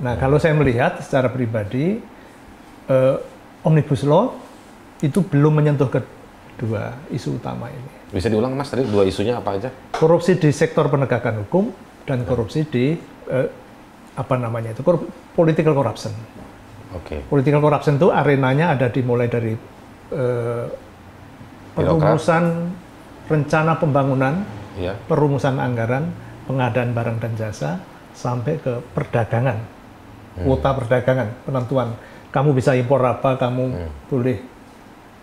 Nah 0.01 0.17
kalau 0.17 0.41
saya 0.41 0.57
melihat 0.57 0.97
secara 0.97 1.29
pribadi 1.29 2.01
eh, 2.89 3.15
omnibus 3.61 4.01
law 4.01 4.33
itu 5.05 5.21
belum 5.21 5.61
menyentuh 5.61 5.93
kedua 6.61 6.93
isu 7.09 7.41
utama 7.41 7.65
ini. 7.67 7.89
Bisa 8.13 8.29
diulang 8.29 8.53
Mas 8.53 8.69
tadi 8.69 8.85
dua 8.85 9.01
isunya 9.01 9.33
apa 9.33 9.57
aja? 9.57 9.73
korupsi 9.89 10.37
di 10.37 10.53
sektor 10.53 10.85
penegakan 10.85 11.41
hukum 11.41 11.73
dan 12.05 12.21
korupsi 12.21 12.61
di 12.63 12.93
eh, 13.27 13.47
apa 14.13 14.37
namanya 14.37 14.69
itu 14.69 14.85
korup- 14.85 15.09
political 15.33 15.73
corruption. 15.73 16.13
Oke. 16.93 17.25
Political 17.25 17.57
corruption 17.59 17.97
itu 17.97 18.13
arenanya 18.13 18.77
ada 18.77 18.93
dimulai 18.93 19.25
dari 19.25 19.57
eh, 20.11 20.65
perumusan 21.73 22.69
rencana 23.25 23.73
pembangunan, 23.75 24.43
Iya. 24.71 24.95
perumusan 25.07 25.57
anggaran, 25.57 26.11
pengadaan 26.45 26.93
barang 26.93 27.17
dan 27.19 27.33
jasa 27.35 27.69
sampai 28.11 28.59
ke 28.59 28.83
perdagangan, 28.91 29.57
kuota 30.37 30.75
perdagangan, 30.75 31.27
penentuan 31.43 31.95
kamu 32.31 32.55
bisa 32.55 32.75
impor 32.75 33.03
apa, 33.03 33.35
kamu 33.35 33.71
boleh 34.07 34.39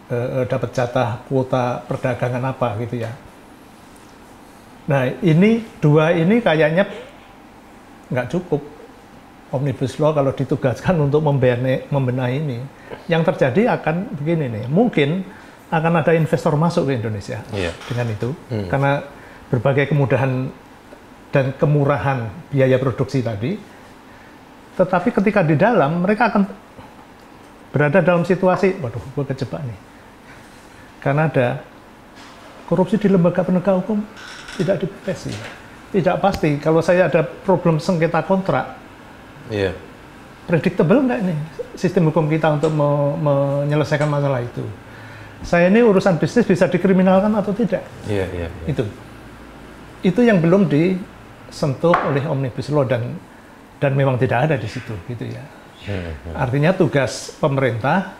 eh, 0.09 0.43
eh, 0.43 0.45
dapat 0.49 0.71
jatah 0.73 1.21
kuota 1.29 1.85
perdagangan 1.85 2.43
apa 2.49 2.77
gitu 2.83 3.05
ya. 3.05 3.12
Nah 4.88 5.05
ini 5.21 5.61
dua 5.79 6.17
ini 6.17 6.41
kayaknya 6.41 6.88
nggak 8.09 8.29
cukup 8.33 8.65
omnibus 9.53 9.97
law 10.00 10.12
kalau 10.17 10.33
ditugaskan 10.33 10.97
untuk 11.09 11.21
membenahi, 11.25 11.88
membenahi 11.93 12.35
ini. 12.41 12.59
Yang 13.09 13.33
terjadi 13.33 13.77
akan 13.81 14.17
begini 14.17 14.49
nih, 14.49 14.65
mungkin 14.69 15.25
akan 15.69 16.00
ada 16.00 16.17
investor 16.17 16.57
masuk 16.57 16.88
ke 16.88 16.97
Indonesia 16.97 17.45
Iya. 17.53 17.77
dengan 17.85 18.09
itu, 18.09 18.33
karena 18.73 19.05
berbagai 19.53 19.93
kemudahan 19.93 20.49
dan 21.29 21.53
kemurahan 21.61 22.33
biaya 22.49 22.81
produksi 22.81 23.21
tadi. 23.21 23.61
Tetapi 24.81 25.09
ketika 25.12 25.45
di 25.45 25.61
dalam 25.61 26.00
mereka 26.00 26.33
akan 26.33 26.49
berada 27.69 28.00
dalam 28.00 28.25
situasi, 28.25 28.81
waduh, 28.81 29.00
gue 29.12 29.25
kejebak 29.29 29.61
nih. 29.61 29.79
Karena 30.99 31.31
ada 31.31 31.62
korupsi 32.67 32.99
di 32.99 33.09
lembaga 33.09 33.40
penegak 33.40 33.78
hukum 33.81 34.02
tidak 34.59 34.83
dideteksi, 34.83 35.31
tidak 35.95 36.19
pasti. 36.19 36.59
Kalau 36.59 36.83
saya 36.83 37.07
ada 37.07 37.23
problem 37.23 37.78
sengketa 37.78 38.21
kontrak, 38.23 38.75
Iya. 39.49 39.73
predictable 40.45 41.07
nggak 41.07 41.21
nih 41.23 41.38
sistem 41.73 42.11
hukum 42.11 42.26
kita 42.26 42.50
untuk 42.52 42.75
me- 42.75 43.17
menyelesaikan 43.17 44.11
masalah 44.11 44.43
itu? 44.43 44.67
Saya 45.47 45.71
ini 45.71 45.81
urusan 45.81 46.19
bisnis 46.19 46.43
bisa 46.43 46.67
dikriminalkan 46.67 47.31
atau 47.31 47.55
tidak? 47.55 47.87
Iya, 48.11 48.26
iya. 48.35 48.49
iya. 48.50 48.67
Itu. 48.67 48.83
Itu 50.02 50.21
yang 50.26 50.43
belum 50.43 50.67
disentuh 50.67 51.95
oleh 51.95 52.26
omnibus 52.26 52.67
law 52.75 52.83
dan 52.83 53.14
dan 53.78 53.95
memang 53.95 54.19
tidak 54.19 54.50
ada 54.50 54.59
di 54.59 54.67
situ 54.67 54.90
gitu 55.07 55.23
ya. 55.31 55.43
Hmm, 55.87 56.35
Artinya 56.35 56.75
tugas 56.75 57.31
pemerintah 57.38 58.17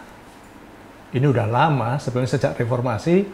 ini 1.15 1.27
udah 1.29 1.47
lama 1.49 1.97
sebenarnya 1.97 2.37
sejak 2.37 2.53
reformasi 2.59 3.25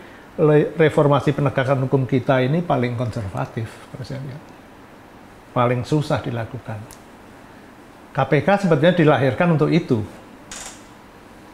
reformasi 0.75 1.31
penegakan 1.31 1.87
hukum 1.87 2.07
kita 2.11 2.43
ini 2.43 2.59
paling 2.63 2.99
konservatif 2.99 3.71
lihat. 4.03 4.43
Paling 5.55 5.87
susah 5.87 6.19
dilakukan. 6.19 6.83
KPK 8.11 8.67
sebetulnya 8.67 8.95
dilahirkan 8.95 9.55
untuk 9.55 9.71
itu. 9.71 10.03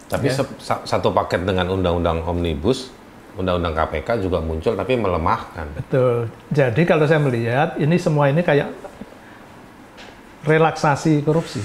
Tapi 0.09 0.33
Ya. 0.33 0.43
satu 0.85 1.13
paket 1.13 1.45
dengan 1.45 1.69
undang-undang 1.69 2.25
omnibus, 2.25 2.89
undang-undang 3.37 3.77
KPK 3.77 4.25
juga 4.25 4.41
muncul 4.41 4.73
tapi 4.73 4.97
melemahkan. 4.97 5.69
Betul. 5.77 6.33
Jadi 6.49 6.83
kalau 6.89 7.05
saya 7.05 7.21
melihat 7.21 7.77
ini 7.77 8.01
semua 8.01 8.33
ini 8.33 8.41
kayak 8.41 8.73
relaksasi 10.49 11.21
korupsi 11.21 11.61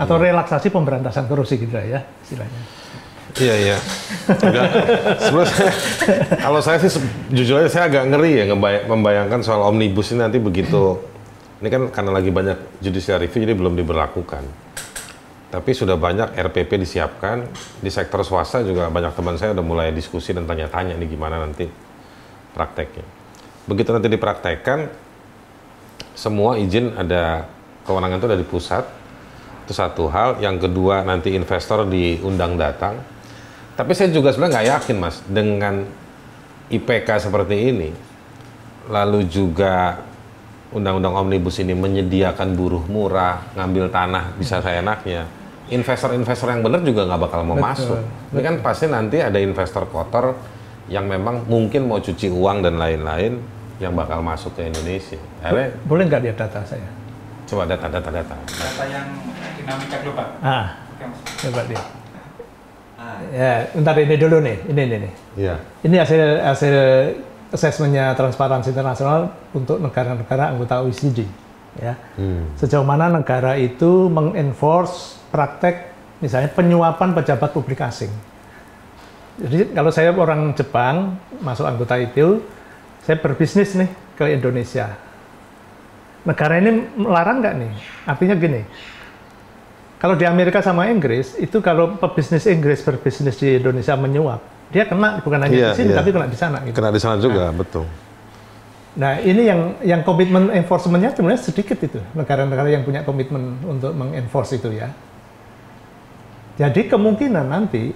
atau 0.00 0.16
relaksasi 0.16 0.72
pemberantasan 0.72 1.28
korupsi 1.28 1.60
gitu 1.60 1.76
ya 1.76 2.00
istilahnya. 2.24 2.60
Iya 3.36 3.54
iya. 3.54 3.76
Sebenarnya 5.22 5.70
kalau 6.40 6.60
saya 6.64 6.82
sih 6.82 6.98
jujur 7.30 7.62
aja 7.62 7.70
saya 7.70 7.84
agak 7.86 8.10
ngeri 8.10 8.42
ya 8.42 8.44
membayangkan 8.88 9.44
soal 9.44 9.62
omnibus 9.70 10.10
ini 10.10 10.24
nanti 10.24 10.42
begitu. 10.42 10.98
Ini 11.60 11.68
kan 11.68 11.82
karena 11.92 12.10
lagi 12.16 12.32
banyak 12.32 12.80
judicial 12.80 13.20
review 13.20 13.44
jadi 13.44 13.54
belum 13.54 13.76
diberlakukan. 13.76 14.42
Tapi 15.50 15.70
sudah 15.74 15.98
banyak 15.98 16.34
RPP 16.34 16.78
disiapkan 16.78 17.42
di 17.82 17.90
sektor 17.90 18.22
swasta 18.22 18.62
juga 18.62 18.86
banyak 18.88 19.12
teman 19.14 19.36
saya 19.36 19.52
udah 19.52 19.64
mulai 19.66 19.90
diskusi 19.90 20.30
dan 20.32 20.46
tanya-tanya 20.46 20.96
nih 20.96 21.08
gimana 21.10 21.42
nanti 21.42 21.68
prakteknya. 22.54 23.04
Begitu 23.68 23.90
nanti 23.94 24.08
dipraktekkan 24.10 24.90
semua 26.18 26.58
izin 26.58 26.94
ada 26.98 27.46
kewenangan 27.86 28.18
itu 28.18 28.28
dari 28.30 28.44
pusat 28.46 28.99
itu 29.70 29.78
satu 29.78 30.10
hal. 30.10 30.42
Yang 30.42 30.66
kedua 30.66 31.06
nanti 31.06 31.30
investor 31.30 31.86
diundang 31.86 32.58
datang. 32.58 32.98
Tapi 33.78 33.94
saya 33.94 34.10
juga 34.10 34.34
sebenarnya 34.34 34.52
nggak 34.58 34.68
yakin 34.74 34.96
mas 34.98 35.16
dengan 35.30 35.86
IPK 36.74 37.30
seperti 37.30 37.70
ini. 37.70 37.94
Lalu 38.90 39.30
juga 39.30 40.02
undang-undang 40.74 41.14
omnibus 41.14 41.62
ini 41.62 41.70
menyediakan 41.78 42.58
buruh 42.58 42.82
murah 42.90 43.46
ngambil 43.54 43.90
tanah 43.94 44.34
bisa 44.38 44.62
saya 44.62 44.82
enaknya 44.82 45.26
investor-investor 45.70 46.50
yang 46.50 46.62
benar 46.66 46.82
juga 46.82 47.06
nggak 47.06 47.20
bakal 47.30 47.40
mau 47.46 47.54
Betul, 47.54 47.66
masuk. 47.70 47.98
Ini 48.34 48.42
kan 48.42 48.54
pasti 48.58 48.86
nanti 48.90 49.22
ada 49.22 49.38
investor 49.38 49.86
kotor 49.86 50.34
yang 50.90 51.06
memang 51.06 51.46
mungkin 51.46 51.86
mau 51.86 52.02
cuci 52.02 52.26
uang 52.26 52.66
dan 52.66 52.74
lain-lain 52.74 53.38
yang 53.78 53.94
bakal 53.94 54.18
masuk 54.18 54.58
ke 54.58 54.66
Indonesia. 54.66 55.18
Akhirnya 55.42 55.78
Boleh 55.86 56.04
nggak 56.10 56.22
lihat 56.26 56.36
data 56.42 56.62
saya? 56.66 57.00
coba 57.50 57.66
data 57.66 57.86
data 57.90 58.10
data. 58.14 58.34
Data 58.46 58.84
yang 58.86 59.06
dinamika 59.70 59.96
global. 60.02 60.26
Ah, 60.42 60.66
Oke, 60.90 61.04
Mas. 61.06 61.18
coba 61.38 61.62
lihat. 61.70 61.86
Ya, 63.30 63.52
ntar 63.78 63.94
ini 63.96 64.16
dulu 64.18 64.42
nih, 64.42 64.58
ini 64.66 64.80
ini 64.84 64.96
nih. 65.06 65.12
iya 65.38 65.54
Ini 65.86 65.96
hasil 66.02 66.20
hasil 66.42 66.74
asesmennya 67.54 68.12
Transparansi 68.18 68.74
Internasional 68.74 69.30
untuk 69.54 69.78
negara-negara 69.78 70.50
anggota 70.50 70.82
OECD. 70.82 71.22
Ya, 71.78 71.94
Hmm. 72.18 72.50
sejauh 72.58 72.82
mana 72.82 73.06
negara 73.06 73.54
itu 73.54 74.10
mengenforce 74.10 75.22
praktek 75.30 75.86
misalnya 76.18 76.50
penyuapan 76.50 77.14
pejabat 77.14 77.54
publik 77.54 77.78
asing. 77.78 78.10
Jadi 79.38 79.70
kalau 79.72 79.94
saya 79.94 80.10
orang 80.10 80.50
Jepang 80.52 81.14
masuk 81.40 81.64
anggota 81.64 81.94
itu, 81.96 82.42
saya 83.06 83.16
berbisnis 83.16 83.78
nih 83.78 83.88
ke 84.18 84.34
Indonesia. 84.34 84.92
Negara 86.26 86.58
ini 86.60 86.84
melarang 86.98 87.38
nggak 87.40 87.54
nih? 87.56 87.72
Artinya 88.04 88.34
gini, 88.36 88.60
kalau 90.00 90.16
di 90.16 90.24
Amerika 90.24 90.64
sama 90.64 90.88
Inggris 90.88 91.36
itu 91.36 91.60
kalau 91.60 92.00
pebisnis 92.00 92.48
Inggris 92.48 92.80
berbisnis 92.80 93.36
di 93.36 93.60
Indonesia 93.60 93.94
menyuap, 94.00 94.40
dia 94.72 94.88
kena 94.88 95.20
bukan 95.20 95.44
hanya 95.44 95.52
Iya, 95.52 95.68
di 95.70 95.76
sini 95.76 95.90
iya. 95.92 95.98
tapi 96.00 96.08
kena 96.10 96.26
di 96.26 96.38
sana. 96.40 96.58
Gitu. 96.64 96.74
kena 96.74 96.88
di 96.88 97.00
sana 97.00 97.16
juga 97.20 97.52
betul 97.52 97.84
Nah 98.98 99.22
ini 99.22 99.46
yang 99.46 99.60
yang 99.86 100.00
komitmen 100.02 100.50
enforcementnya 100.50 101.14
sebenarnya 101.14 101.42
sedikit 101.46 101.78
itu 101.78 102.02
negara-negara 102.10 102.66
yang 102.74 102.82
punya 102.82 103.06
komitmen 103.06 103.62
untuk 103.62 103.94
mengenforce 103.94 104.58
itu 104.58 104.74
ya. 104.74 104.90
Jadi 106.58 106.90
kemungkinan 106.90 107.46
nanti 107.46 107.94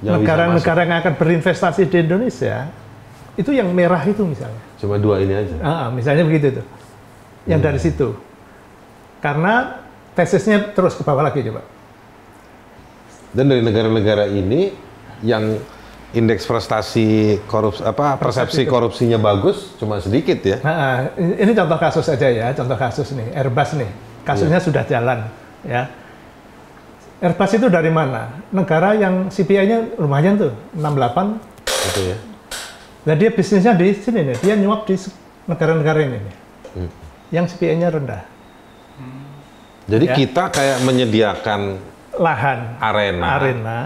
negara-negara 0.00 0.88
yang 0.88 0.98
akan 1.04 1.14
berinvestasi 1.20 1.92
di 1.92 1.96
Indonesia 2.00 2.72
itu 3.36 3.52
yang 3.52 3.68
merah 3.76 4.00
itu 4.08 4.24
misalnya. 4.24 4.62
Cuma 4.80 4.96
dua 4.96 5.20
ini 5.20 5.36
aja. 5.36 5.54
Ah, 5.60 5.86
misalnya 5.92 6.24
begitu 6.24 6.56
tuh. 6.60 6.66
Yang 7.44 7.60
dari 7.60 7.80
situ. 7.80 8.08
Karena 9.20 9.81
tesisnya 10.12 10.72
terus 10.72 10.94
ke 10.94 11.02
bawah 11.02 11.24
lagi 11.24 11.40
coba. 11.44 11.62
Dan 13.32 13.48
dari 13.48 13.64
negara-negara 13.64 14.28
ini 14.28 14.72
yang 15.24 15.56
indeks 16.12 16.44
prestasi 16.44 17.40
korupsi 17.48 17.80
apa 17.80 18.20
persepsi 18.20 18.68
korupsinya 18.68 19.16
bagus 19.16 19.72
cuma 19.80 19.96
sedikit 20.04 20.36
ya. 20.44 20.60
Nah, 20.60 21.16
ini 21.16 21.56
contoh 21.56 21.78
kasus 21.80 22.04
aja 22.12 22.28
ya, 22.28 22.52
contoh 22.52 22.76
kasus 22.76 23.16
nih, 23.16 23.32
Airbus 23.32 23.72
nih, 23.80 23.88
kasusnya 24.20 24.60
Iya. 24.60 24.66
sudah 24.68 24.84
jalan, 24.84 25.18
ya. 25.64 25.88
Airbus 27.24 27.56
itu 27.56 27.72
dari 27.72 27.88
mana? 27.88 28.44
Negara 28.52 28.92
yang 28.92 29.32
CPI-nya 29.32 29.96
lumayan 29.96 30.36
tuh, 30.36 30.52
68. 30.76 31.40
Gitu 31.64 32.00
ya. 32.12 32.16
Nah 33.08 33.14
dia 33.16 33.30
bisnisnya 33.32 33.72
di 33.72 33.96
sini 33.96 34.20
nih, 34.28 34.36
dia 34.44 34.54
nyuap 34.60 34.84
di 34.84 35.00
negara-negara 35.48 35.98
ini 36.04 36.18
nih, 36.20 36.36
Hmm. 36.76 36.90
yang 37.32 37.48
CPI-nya 37.48 37.88
rendah. 37.88 38.22
Jadi 39.84 40.04
Ya. 40.04 40.14
kita 40.14 40.44
kayak 40.48 40.78
menyediakan 40.82 41.60
Lahan, 42.14 42.76
arena, 42.78 43.24
arena, 43.34 43.78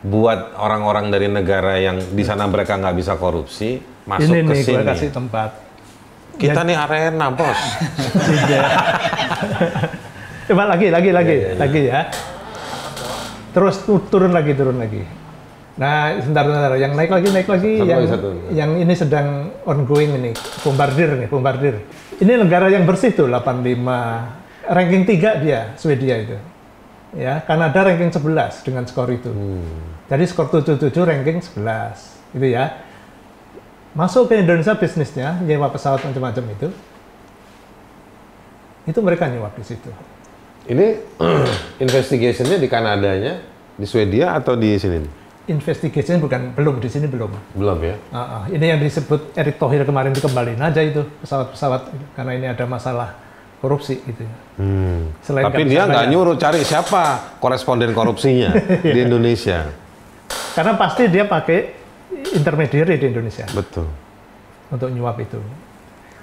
buat 0.00 0.56
orang-orang 0.56 1.08
dari 1.08 1.26
negara 1.26 1.76
yang 1.76 2.00
di 2.00 2.20
sana 2.20 2.44
mereka 2.44 2.74
nggak 2.74 2.94
bisa 2.94 3.14
korupsi 3.14 3.78
masuk 4.02 4.24
ini 4.30 4.40
ke 4.40 4.50
nih 4.50 4.60
gue 4.60 4.72
sini. 4.74 4.84
kasih 4.84 5.10
tempat. 5.10 5.50
Kita 6.34 6.60
nih 6.60 6.74
arena, 6.74 7.30
Bos. 7.30 7.60
Tidak. 8.10 8.66
Coba 10.44 10.64
lagi, 10.66 10.90
lagi, 10.90 11.10
lagi, 11.10 11.36
Iya, 11.38 11.50
lagi 11.56 11.82
ya. 11.86 12.00
Terus 13.50 13.80
tu- 13.80 14.02
turun 14.04 14.28
lagi, 14.28 14.52
turun 14.52 14.76
lagi. 14.76 15.06
Nah, 15.74 16.18
sebentar, 16.18 16.42
sebentar. 16.44 16.72
Yang 16.74 16.92
naik 16.92 17.10
lagi, 17.10 17.28
naik 17.30 17.48
lagi. 17.48 17.72
Satu 17.72 17.86
yang, 17.86 17.98
lagi, 17.98 18.10
satu. 18.10 18.28
yang 18.50 18.70
ini 18.76 18.94
sedang 18.94 19.26
ongoing 19.62 20.10
ini, 20.14 20.30
bombardir 20.60 21.10
nih, 21.16 21.28
bombardir. 21.28 21.74
Ini 22.16 22.32
negara 22.36 22.66
yang 22.66 22.82
bersih 22.82 23.10
tuh, 23.10 23.26
85. 23.26 24.43
Ranking 24.70 25.04
3 25.04 25.44
dia, 25.44 25.60
Swedia 25.76 26.16
itu. 26.24 26.36
Ya, 27.14 27.38
Kanada 27.46 27.86
ranking 27.86 28.10
11 28.10 28.66
dengan 28.66 28.82
skor 28.90 29.06
itu. 29.12 29.30
Hmm. 29.30 29.94
Jadi 30.10 30.24
skor 30.26 30.50
77 30.50 30.90
ranking 31.06 31.38
11. 31.38 32.34
Gitu 32.34 32.48
ya. 32.50 32.82
Masuk 33.94 34.26
ke 34.26 34.42
Indonesia 34.42 34.74
bisnisnya, 34.74 35.38
nyewa 35.46 35.70
pesawat 35.70 36.02
macam-macam 36.02 36.44
itu. 36.50 36.68
Itu 38.90 38.98
mereka 39.00 39.30
nyuap 39.30 39.54
di 39.54 39.64
situ. 39.64 39.90
Ini 40.66 40.98
investigationnya 41.84 42.58
di 42.58 42.66
Kanadanya, 42.66 43.38
di 43.78 43.86
Swedia 43.86 44.34
atau 44.34 44.58
di 44.58 44.74
sini? 44.74 44.98
Investigation 45.44 46.24
bukan 46.24 46.56
belum 46.56 46.80
di 46.80 46.88
sini 46.88 47.04
belum. 47.04 47.30
Belum 47.54 47.78
ya. 47.84 47.94
Ah, 48.10 48.18
ah. 48.18 48.42
Ini 48.48 48.74
yang 48.74 48.80
disebut 48.80 49.36
Erick 49.36 49.60
Thohir 49.60 49.84
kemarin 49.84 50.16
dikembalin 50.16 50.56
aja 50.56 50.80
itu 50.80 51.04
pesawat-pesawat 51.20 51.92
karena 52.16 52.32
ini 52.32 52.46
ada 52.48 52.64
masalah 52.64 53.12
korupsi 53.58 54.00
gitu. 54.02 54.24
Hmm. 54.58 55.10
Selain 55.24 55.50
Tapi 55.50 55.66
dia 55.66 55.84
nggak 55.84 56.06
bayar. 56.06 56.12
nyuruh 56.14 56.36
cari 56.38 56.60
siapa 56.62 57.36
koresponden 57.42 57.90
korupsinya 57.90 58.54
di 58.94 58.98
Indonesia. 59.02 59.66
Karena 60.54 60.78
pasti 60.78 61.10
dia 61.10 61.26
pakai 61.26 61.58
intermediary 62.38 62.94
di 62.96 63.06
Indonesia 63.10 63.46
Betul. 63.50 63.90
untuk 64.70 64.88
nyuap 64.90 65.18
itu. 65.18 65.40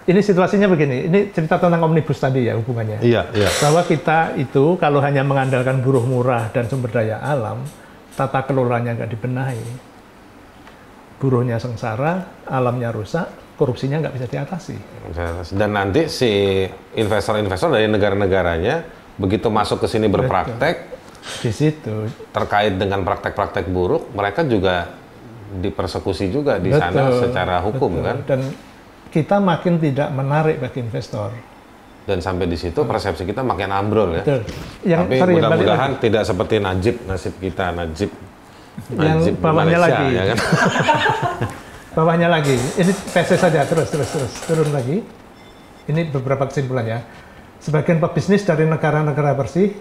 Ini 0.01 0.17
situasinya 0.17 0.65
begini. 0.65 1.05
Ini 1.05 1.19
cerita 1.29 1.61
tentang 1.61 1.85
omnibus 1.85 2.17
tadi 2.17 2.49
ya 2.49 2.57
hubungannya. 2.57 3.05
Iya, 3.05 3.29
iya. 3.37 3.49
bahwa 3.61 3.85
kita 3.85 4.33
itu 4.33 4.73
kalau 4.81 4.97
hanya 4.97 5.21
mengandalkan 5.21 5.77
buruh 5.85 6.01
murah 6.01 6.49
dan 6.49 6.65
sumber 6.65 6.89
daya 6.89 7.21
alam, 7.21 7.61
tata 8.17 8.41
kelolanya 8.49 8.97
nggak 8.97 9.11
dibenahi, 9.13 9.61
buruhnya 11.21 11.61
sengsara, 11.61 12.25
alamnya 12.49 12.89
rusak, 12.89 13.29
korupsinya 13.61 14.01
nggak 14.01 14.13
bisa 14.17 14.25
diatasi. 14.25 14.75
Dan 15.53 15.77
nanti 15.77 16.09
si 16.09 16.65
investor-investor 16.97 17.69
dari 17.77 17.85
negara-negaranya 17.85 18.81
begitu 19.21 19.53
masuk 19.53 19.85
ke 19.85 19.87
sini 19.87 20.09
berpraktek 20.09 20.89
Di 21.45 21.53
situ, 21.53 22.09
terkait 22.33 22.81
dengan 22.81 23.05
praktek-praktek 23.05 23.69
buruk, 23.69 24.09
mereka 24.17 24.41
juga 24.41 24.89
dipersekusi 25.53 26.33
juga 26.33 26.57
di 26.57 26.73
sana 26.73 27.13
Betul, 27.13 27.29
secara 27.29 27.61
hukum 27.61 28.01
betul. 28.01 28.05
kan. 28.09 28.17
Dan 28.25 28.41
kita 29.13 29.37
makin 29.37 29.77
tidak 29.77 30.09
menarik 30.09 30.57
bagi 30.57 30.81
investor. 30.81 31.29
Dan 32.09 32.25
sampai 32.25 32.49
di 32.49 32.57
situ 32.57 32.81
persepsi 32.81 33.21
kita 33.21 33.45
makin 33.45 33.69
ambrol 33.69 34.17
ya. 34.17 34.25
Betul. 34.25 34.41
Yang 34.81 35.01
Tapi 35.13 35.33
mudah-mudahan 35.37 35.91
tidak 36.01 36.23
seperti 36.25 36.55
Najib 36.57 36.95
nasib 37.05 37.37
kita 37.37 37.69
Najib. 37.69 38.09
Yang 38.89 38.97
Najib 38.97 39.35
bawahnya 39.37 39.77
Malaysia, 39.77 39.93
lagi. 40.01 40.17
ya 40.17 40.23
kan? 40.25 40.37
Bawahnya 41.91 42.31
lagi, 42.31 42.55
ini 42.79 42.91
PC 42.95 43.35
saja 43.35 43.67
terus 43.67 43.91
terus 43.91 44.07
terus 44.07 44.31
turun 44.47 44.71
lagi. 44.71 45.03
Ini 45.91 46.07
beberapa 46.07 46.47
kesimpulannya. 46.47 47.03
Sebagian 47.59 47.99
pebisnis 47.99 48.47
dari 48.47 48.63
negara-negara 48.63 49.35
bersih 49.35 49.75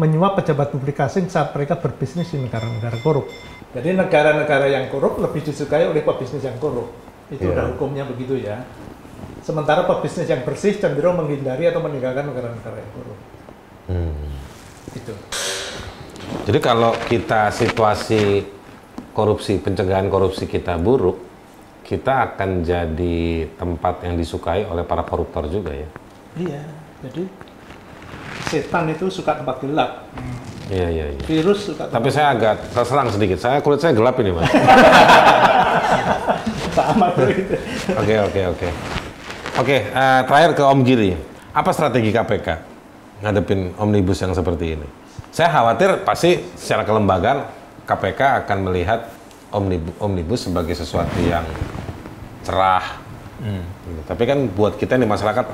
menyuap 0.00 0.40
pejabat 0.40 0.72
publik 0.72 0.96
asing 1.04 1.28
saat 1.28 1.52
mereka 1.52 1.76
berbisnis 1.76 2.32
di 2.32 2.40
negara-negara 2.40 2.96
korup. 3.04 3.28
Jadi 3.76 3.92
negara-negara 3.92 4.72
yang 4.72 4.88
korup 4.88 5.20
lebih 5.20 5.44
disukai 5.44 5.84
oleh 5.84 6.00
pebisnis 6.00 6.40
yang 6.40 6.56
korup. 6.56 6.88
Itu 7.28 7.44
Iya. 7.44 7.52
udah 7.52 7.64
hukumnya 7.76 8.08
begitu 8.08 8.40
ya. 8.40 8.64
Sementara 9.44 9.84
pebisnis 9.84 10.24
yang 10.24 10.48
bersih 10.48 10.80
cenderung 10.80 11.20
menghindari 11.20 11.68
atau 11.68 11.84
meninggalkan 11.84 12.24
negara-negara 12.24 12.76
yang 12.80 12.90
korup. 12.96 13.18
Hmm. 13.92 14.32
Itu. 14.96 15.12
Jadi 16.48 16.58
kalau 16.64 16.96
kita 17.04 17.52
situasi 17.52 18.48
korupsi, 19.12 19.60
pencegahan 19.60 20.08
korupsi 20.08 20.48
kita 20.48 20.80
buruk, 20.80 21.33
kita 21.84 22.32
akan 22.32 22.64
jadi 22.64 23.44
tempat 23.60 24.02
yang 24.08 24.16
disukai 24.16 24.64
oleh 24.64 24.82
para 24.82 25.04
koruptor 25.04 25.44
juga 25.52 25.76
ya. 25.76 25.88
Iya. 26.40 26.62
Jadi 27.04 27.28
setan 28.48 28.88
itu 28.88 29.12
suka 29.12 29.36
tempat 29.36 29.60
gelap, 29.60 30.08
Iya, 30.72 30.88
iya, 30.88 31.06
iya. 31.12 31.22
virus 31.28 31.68
suka 31.68 31.84
tempat 31.84 32.00
Tapi 32.00 32.08
saya 32.08 32.32
agak 32.32 32.56
terserang 32.72 33.08
sedikit. 33.12 33.36
Saya 33.36 33.60
kulit 33.60 33.84
saya 33.84 33.92
gelap 33.92 34.16
ini, 34.16 34.32
Mas. 34.32 34.48
sama 36.74 37.06
itu. 37.28 37.54
Oke, 37.94 38.14
oke, 38.24 38.40
oke. 38.56 38.68
Oke, 39.60 39.76
eh, 39.86 40.20
terakhir 40.26 40.50
ke 40.56 40.62
Om 40.64 40.80
Giri. 40.82 41.12
Apa 41.54 41.70
strategi 41.70 42.10
KPK 42.10 42.48
ngadepin 43.22 43.76
omnibus 43.78 44.18
yang 44.18 44.34
seperti 44.34 44.74
ini? 44.74 44.88
Saya 45.30 45.52
khawatir 45.52 46.02
pasti 46.02 46.42
secara 46.58 46.82
kelembagaan 46.82 47.46
KPK 47.86 48.42
akan 48.42 48.58
melihat 48.66 49.06
omnibus, 49.54 49.94
omnibus 50.02 50.40
sebagai 50.50 50.74
sesuatu 50.74 51.14
yang 51.22 51.46
cerah. 52.42 52.98
Gitu. 53.86 54.02
Tapi 54.04 54.22
kan 54.26 54.38
buat 54.50 54.74
kita 54.74 54.98
di 54.98 55.06
masyarakat, 55.06 55.46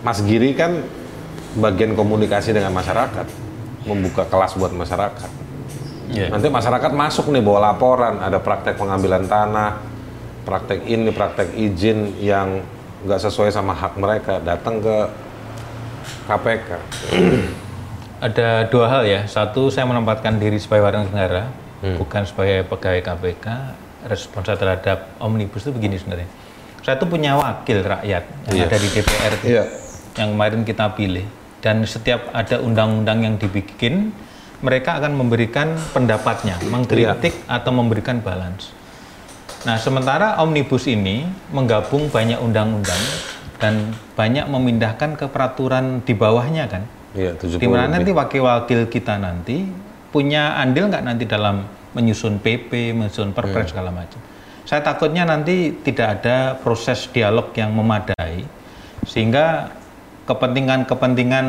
Mas 0.00 0.18
Giri 0.24 0.56
kan 0.56 0.80
bagian 1.60 1.92
komunikasi 1.92 2.56
dengan 2.56 2.72
masyarakat, 2.72 3.26
membuka 3.84 4.24
kelas 4.24 4.56
buat 4.56 4.72
masyarakat. 4.72 5.30
Iya. 6.10 6.32
Nanti 6.32 6.50
masyarakat 6.50 6.90
masuk 6.90 7.30
nih 7.30 7.44
bawa 7.44 7.70
laporan, 7.70 8.18
ada 8.18 8.42
praktek 8.42 8.80
pengambilan 8.80 9.30
tanah, 9.30 9.78
praktek 10.42 10.88
ini, 10.88 11.14
praktek 11.14 11.54
izin 11.54 12.18
yang 12.18 12.64
nggak 13.06 13.20
sesuai 13.22 13.54
sama 13.54 13.76
hak 13.76 13.94
mereka, 13.94 14.42
datang 14.42 14.82
ke 14.82 14.96
KPK. 16.26 16.68
Ada 18.20 18.68
dua 18.68 18.86
hal 18.90 19.02
ya. 19.08 19.20
Satu, 19.24 19.72
saya 19.72 19.88
menempatkan 19.88 20.36
diri 20.36 20.60
sebagai 20.60 20.84
warga 20.84 21.06
negara, 21.06 21.48
Hmm. 21.80 21.96
bukan 21.96 22.22
sebagai 22.28 22.68
pegawai 22.68 23.00
KPK. 23.00 23.46
Respon 24.00 24.40
saya 24.44 24.56
terhadap 24.56 25.12
omnibus 25.20 25.64
itu 25.64 25.72
begini 25.76 26.00
sebenarnya. 26.00 26.28
Saya 26.80 26.96
tuh 26.96 27.08
punya 27.08 27.36
wakil 27.36 27.84
rakyat 27.84 28.24
yang 28.48 28.56
Iya. 28.56 28.64
ada 28.68 28.76
di 28.80 28.88
DPR 28.88 29.32
itu, 29.36 29.46
Iya. 29.52 29.64
yang 30.16 30.28
kemarin 30.32 30.60
kita 30.64 30.86
pilih. 30.96 31.26
Dan 31.60 31.84
setiap 31.84 32.32
ada 32.32 32.56
undang-undang 32.64 33.20
yang 33.20 33.36
dibikin, 33.36 34.16
mereka 34.64 34.96
akan 34.96 35.12
memberikan 35.20 35.76
pendapatnya, 35.92 36.56
mengkritik 36.64 37.44
Iya. 37.44 37.60
atau 37.60 37.72
memberikan 37.76 38.24
balance. 38.24 38.72
Nah, 39.68 39.76
sementara 39.76 40.40
omnibus 40.40 40.88
ini 40.88 41.28
menggabung 41.52 42.08
banyak 42.08 42.40
undang-undang 42.40 43.02
dan 43.60 43.92
banyak 44.16 44.48
memindahkan 44.48 45.20
ke 45.20 45.28
peraturan 45.28 46.00
di 46.00 46.16
bawahnya 46.16 46.64
kan. 46.64 46.88
Iya, 47.12 47.36
70 47.36 47.60
Di 47.60 47.68
mana 47.68 48.00
nanti 48.00 48.08
wakil-wakil 48.16 48.88
kita 48.88 49.20
nanti 49.20 49.68
punya 50.10 50.58
andil 50.58 50.90
nggak 50.90 51.06
nanti 51.06 51.24
dalam 51.26 51.66
menyusun 51.94 52.38
PP, 52.38 52.94
menyusun 52.94 53.34
perpres 53.34 53.74
segala 53.74 53.90
macam. 53.90 54.18
Saya 54.66 54.86
takutnya 54.86 55.26
nanti 55.26 55.74
tidak 55.82 56.22
ada 56.22 56.54
proses 56.62 57.10
dialog 57.10 57.50
yang 57.58 57.74
memadai 57.74 58.46
sehingga 59.02 59.74
kepentingan-kepentingan 60.30 61.46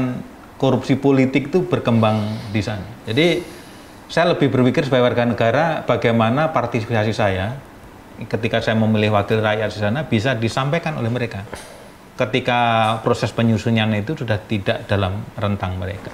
korupsi 0.58 0.98
politik 0.98 1.54
itu 1.54 1.62
berkembang 1.66 2.18
di 2.50 2.62
sana. 2.66 2.86
Jadi 3.06 3.42
saya 4.10 4.34
lebih 4.34 4.50
berpikir 4.50 4.86
sebagai 4.86 5.14
warga 5.14 5.24
negara 5.26 5.66
bagaimana 5.86 6.50
partisipasi 6.50 7.14
saya 7.14 7.58
ketika 8.26 8.62
saya 8.62 8.78
memilih 8.78 9.14
wakil 9.14 9.42
rakyat 9.42 9.70
di 9.70 9.80
sana 9.82 10.06
bisa 10.06 10.38
disampaikan 10.38 10.98
oleh 10.98 11.10
mereka 11.10 11.42
ketika 12.20 12.60
proses 13.02 13.34
penyusunan 13.34 13.90
itu 13.98 14.14
sudah 14.14 14.38
tidak 14.46 14.86
dalam 14.86 15.26
rentang 15.34 15.80
mereka. 15.82 16.14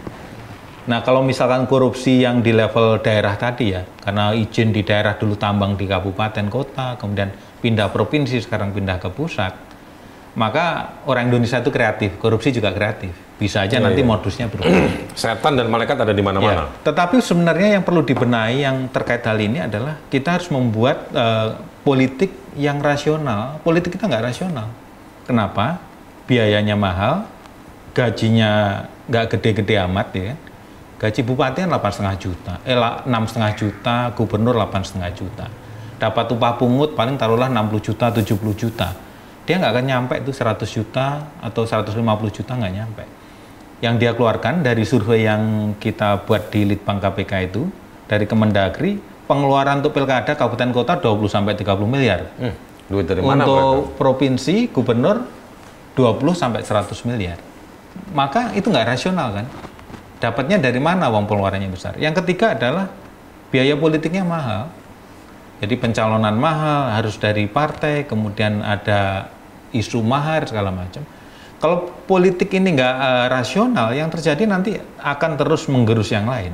Nah, 0.88 1.04
kalau 1.04 1.20
misalkan 1.20 1.68
korupsi 1.68 2.24
yang 2.24 2.40
di 2.40 2.56
level 2.56 3.04
daerah 3.04 3.36
tadi 3.36 3.76
ya, 3.76 3.84
karena 4.00 4.32
izin 4.32 4.72
di 4.72 4.88
daerah 4.88 5.20
dulu 5.20 5.36
tambang 5.36 5.76
di 5.76 5.84
kabupaten 5.84 6.48
kota, 6.48 6.96
kemudian 6.96 7.28
pindah 7.60 7.92
provinsi, 7.92 8.40
sekarang 8.40 8.72
pindah 8.72 8.98
ke 8.98 9.12
pusat. 9.12 9.54
maka 10.38 10.94
orang 11.10 11.34
Indonesia 11.34 11.58
itu 11.58 11.74
kreatif, 11.74 12.22
korupsi 12.22 12.54
juga 12.54 12.70
kreatif. 12.70 13.10
Bisa 13.42 13.66
aja 13.66 13.82
Iya, 13.82 13.90
nanti 13.90 14.06
iya. 14.06 14.10
modusnya 14.14 14.46
berubah. 14.46 14.70
Setan 15.18 15.58
dan 15.58 15.66
malaikat 15.66 15.98
ada 15.98 16.14
di 16.14 16.22
mana-mana. 16.22 16.70
Ya, 16.70 16.86
tetapi 16.86 17.18
sebenarnya 17.26 17.74
yang 17.74 17.82
perlu 17.82 18.06
dibenahi 18.06 18.62
yang 18.62 18.86
terkait 18.94 19.26
hal 19.26 19.34
ini 19.42 19.66
adalah 19.66 19.98
kita 20.14 20.38
harus 20.38 20.54
membuat 20.54 21.10
eh, 21.10 21.58
politik 21.82 22.30
yang 22.54 22.78
rasional. 22.78 23.58
Politik 23.66 23.98
kita 23.98 24.06
nggak 24.06 24.30
rasional. 24.30 24.70
Kenapa? 25.26 25.82
Biayanya 26.30 26.78
mahal, 26.78 27.26
gajinya 27.98 28.86
nggak 29.10 29.26
gede-gede 29.34 29.82
amat 29.90 30.08
ya. 30.14 30.34
Gaji 30.98 31.22
bupati 31.22 31.62
kan 31.62 31.70
8,5 31.70 32.18
juta, 32.18 32.58
eh 32.66 32.74
la- 32.74 33.06
6,5 33.06 33.54
juta, 33.54 34.10
gubernur 34.18 34.58
8,5 34.58 35.14
juta. 35.14 35.46
Dapat 35.98 36.26
upah 36.34 36.58
pungut 36.58 36.98
paling 36.98 37.18
taruhlah 37.18 37.50
60 37.50 37.82
juta, 37.82 38.10
70 38.10 38.54
juta. 38.58 38.98
Dia 39.46 39.62
nggak 39.62 39.72
akan 39.78 39.86
nyampe 39.86 40.14
itu 40.18 40.34
100 40.34 40.66
juta 40.70 41.22
atau 41.40 41.64
150 41.64 42.34
juta 42.34 42.58
nggak 42.58 42.74
nyampe 42.74 43.06
yang 43.78 44.02
dia 44.02 44.18
keluarkan 44.18 44.66
dari 44.66 44.82
survei 44.82 45.30
yang 45.30 45.74
kita 45.78 46.26
buat 46.26 46.50
di 46.50 46.66
Litbang 46.66 46.98
KPK 46.98 47.34
itu 47.54 47.70
dari 48.10 48.26
Kemendagri 48.26 48.98
pengeluaran 49.30 49.86
untuk 49.86 49.94
pilkada 49.94 50.34
kabupaten 50.34 50.72
kota 50.74 50.94
20 50.98 51.30
sampai 51.30 51.54
30 51.54 51.86
miliar. 51.86 52.26
Hmm, 52.42 52.56
duit 52.90 53.06
dari 53.06 53.22
mana 53.22 53.44
mereka? 53.44 53.52
Untuk 53.54 54.00
provinsi 54.00 54.72
gubernur 54.74 55.22
20 55.94 56.34
sampai 56.34 56.66
100 56.66 57.06
miliar. 57.06 57.38
Maka 58.16 58.56
itu 58.58 58.72
nggak 58.72 58.88
rasional 58.88 59.36
kan? 59.36 59.46
Dapatnya 60.18 60.58
dari 60.58 60.82
mana 60.82 61.14
uang 61.14 61.30
pengeluarannya 61.30 61.70
besar? 61.70 61.94
Yang 62.02 62.26
ketiga 62.26 62.58
adalah 62.58 62.90
biaya 63.54 63.78
politiknya 63.78 64.26
mahal. 64.26 64.74
Jadi 65.58 65.74
pencalonan 65.78 66.38
mahal 66.38 66.94
harus 66.94 67.18
dari 67.18 67.50
partai, 67.50 68.06
kemudian 68.06 68.62
ada 68.62 69.30
isu 69.74 70.02
mahar 70.06 70.46
segala 70.46 70.70
macam. 70.70 71.02
Kalau 71.58 71.90
politik 72.06 72.54
ini 72.54 72.78
nggak 72.78 72.96
eh, 72.98 73.26
rasional, 73.34 73.90
yang 73.94 74.14
terjadi 74.14 74.46
nanti 74.46 74.78
akan 75.02 75.32
terus 75.38 75.66
menggerus 75.70 76.14
yang 76.14 76.30
lain. 76.30 76.54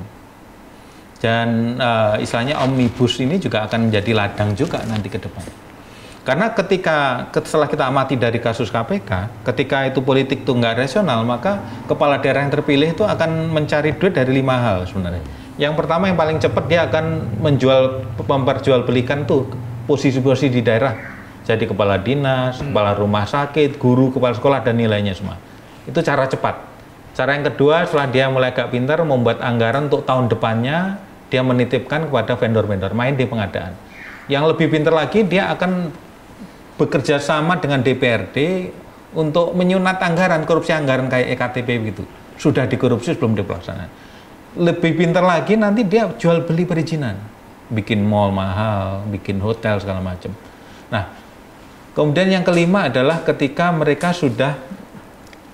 Dan 1.20 1.80
eh, 1.80 2.24
istilahnya 2.24 2.60
omnibus 2.64 3.20
ini 3.20 3.40
juga 3.40 3.68
akan 3.68 3.92
menjadi 3.92 4.12
ladang 4.16 4.56
juga 4.56 4.84
nanti 4.88 5.12
ke 5.12 5.20
depan. 5.20 5.44
Karena 6.24 6.56
ketika 6.56 7.28
ke- 7.36 7.44
setelah 7.44 7.68
kita 7.68 7.84
amati 7.84 8.16
dari 8.16 8.40
kasus 8.40 8.72
KPK, 8.72 9.44
ketika 9.44 9.84
itu 9.92 10.00
politik 10.00 10.48
itu 10.48 10.56
nggak 10.56 10.88
rasional, 10.88 11.20
maka 11.28 11.60
kepala 11.84 12.16
daerah 12.24 12.48
yang 12.48 12.52
terpilih 12.56 12.96
itu 12.96 13.04
akan 13.04 13.52
mencari 13.52 13.92
duit 14.00 14.16
dari 14.16 14.40
lima 14.40 14.56
hal 14.56 14.88
sebenarnya. 14.88 15.20
Yang 15.60 15.74
pertama 15.84 16.08
yang 16.08 16.16
paling 16.16 16.40
cepat 16.40 16.64
dia 16.72 16.88
akan 16.88 17.28
menjual, 17.44 18.08
memperjualbelikan 18.24 19.28
tuh 19.28 19.52
posisi-posisi 19.84 20.48
di 20.48 20.62
daerah. 20.64 20.96
Jadi 21.44 21.68
kepala 21.68 22.00
dinas, 22.00 22.64
kepala 22.64 22.96
rumah 22.96 23.28
sakit, 23.28 23.76
guru, 23.76 24.16
kepala 24.16 24.32
sekolah 24.32 24.64
dan 24.64 24.80
nilainya 24.80 25.12
semua. 25.12 25.36
Itu 25.84 26.00
cara 26.00 26.24
cepat. 26.24 26.56
Cara 27.14 27.36
yang 27.36 27.46
kedua 27.52 27.84
setelah 27.84 28.08
dia 28.08 28.32
mulai 28.32 28.56
agak 28.56 28.72
pintar 28.72 29.04
membuat 29.04 29.44
anggaran 29.44 29.92
untuk 29.92 30.08
tahun 30.08 30.32
depannya 30.32 31.04
dia 31.28 31.44
menitipkan 31.44 32.08
kepada 32.08 32.40
vendor-vendor 32.40 32.96
main 32.96 33.14
di 33.14 33.28
pengadaan. 33.28 33.76
Yang 34.32 34.56
lebih 34.56 34.72
pintar 34.72 34.96
lagi 34.96 35.28
dia 35.28 35.52
akan 35.52 35.92
bekerja 36.78 37.22
sama 37.22 37.62
dengan 37.62 37.86
DPRD 37.86 38.70
untuk 39.14 39.54
menyunat 39.54 40.02
anggaran 40.02 40.42
korupsi 40.44 40.74
anggaran 40.74 41.08
kayak 41.08 41.38
EKTP 41.38 41.70
begitu. 41.80 42.04
Sudah 42.38 42.66
dikorupsi 42.66 43.14
sebelum 43.14 43.38
dipelaksanakan. 43.38 43.92
Lebih 44.54 44.92
pintar 44.98 45.26
lagi 45.26 45.58
nanti 45.58 45.86
dia 45.86 46.10
jual 46.14 46.46
beli 46.46 46.66
perizinan, 46.66 47.18
bikin 47.74 48.06
mall 48.06 48.30
mahal, 48.30 49.06
bikin 49.10 49.42
hotel 49.42 49.82
segala 49.82 50.02
macam. 50.02 50.34
Nah, 50.94 51.10
kemudian 51.98 52.30
yang 52.30 52.46
kelima 52.46 52.90
adalah 52.90 53.26
ketika 53.26 53.74
mereka 53.74 54.14
sudah 54.14 54.54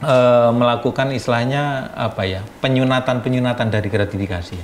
eh, 0.03 0.51
melakukan 0.51 1.15
istilahnya 1.15 1.95
apa 1.95 2.27
ya 2.27 2.41
penyunatan 2.60 3.23
penyunatan 3.23 3.67
dari 3.71 3.88
gratifikasi. 3.88 4.60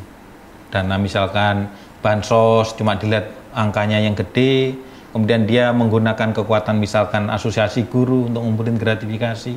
Dana 0.71 0.99
misalkan 0.99 1.71
bansos 2.03 2.75
cuma 2.75 2.99
dilihat 2.99 3.31
angkanya 3.55 4.03
yang 4.03 4.19
gede, 4.19 4.75
kemudian 5.15 5.47
dia 5.47 5.71
menggunakan 5.71 6.35
kekuatan 6.35 6.75
misalkan 6.75 7.31
asosiasi 7.31 7.87
guru 7.87 8.27
untuk 8.27 8.43
ngumpulin 8.43 8.75
gratifikasi. 8.75 9.55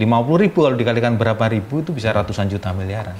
ribu 0.48 0.64
kalau 0.64 0.76
dikalikan 0.80 1.20
berapa 1.20 1.44
ribu 1.52 1.84
itu 1.84 1.92
bisa 1.92 2.08
ratusan 2.16 2.48
juta 2.48 2.72
miliaran. 2.72 3.12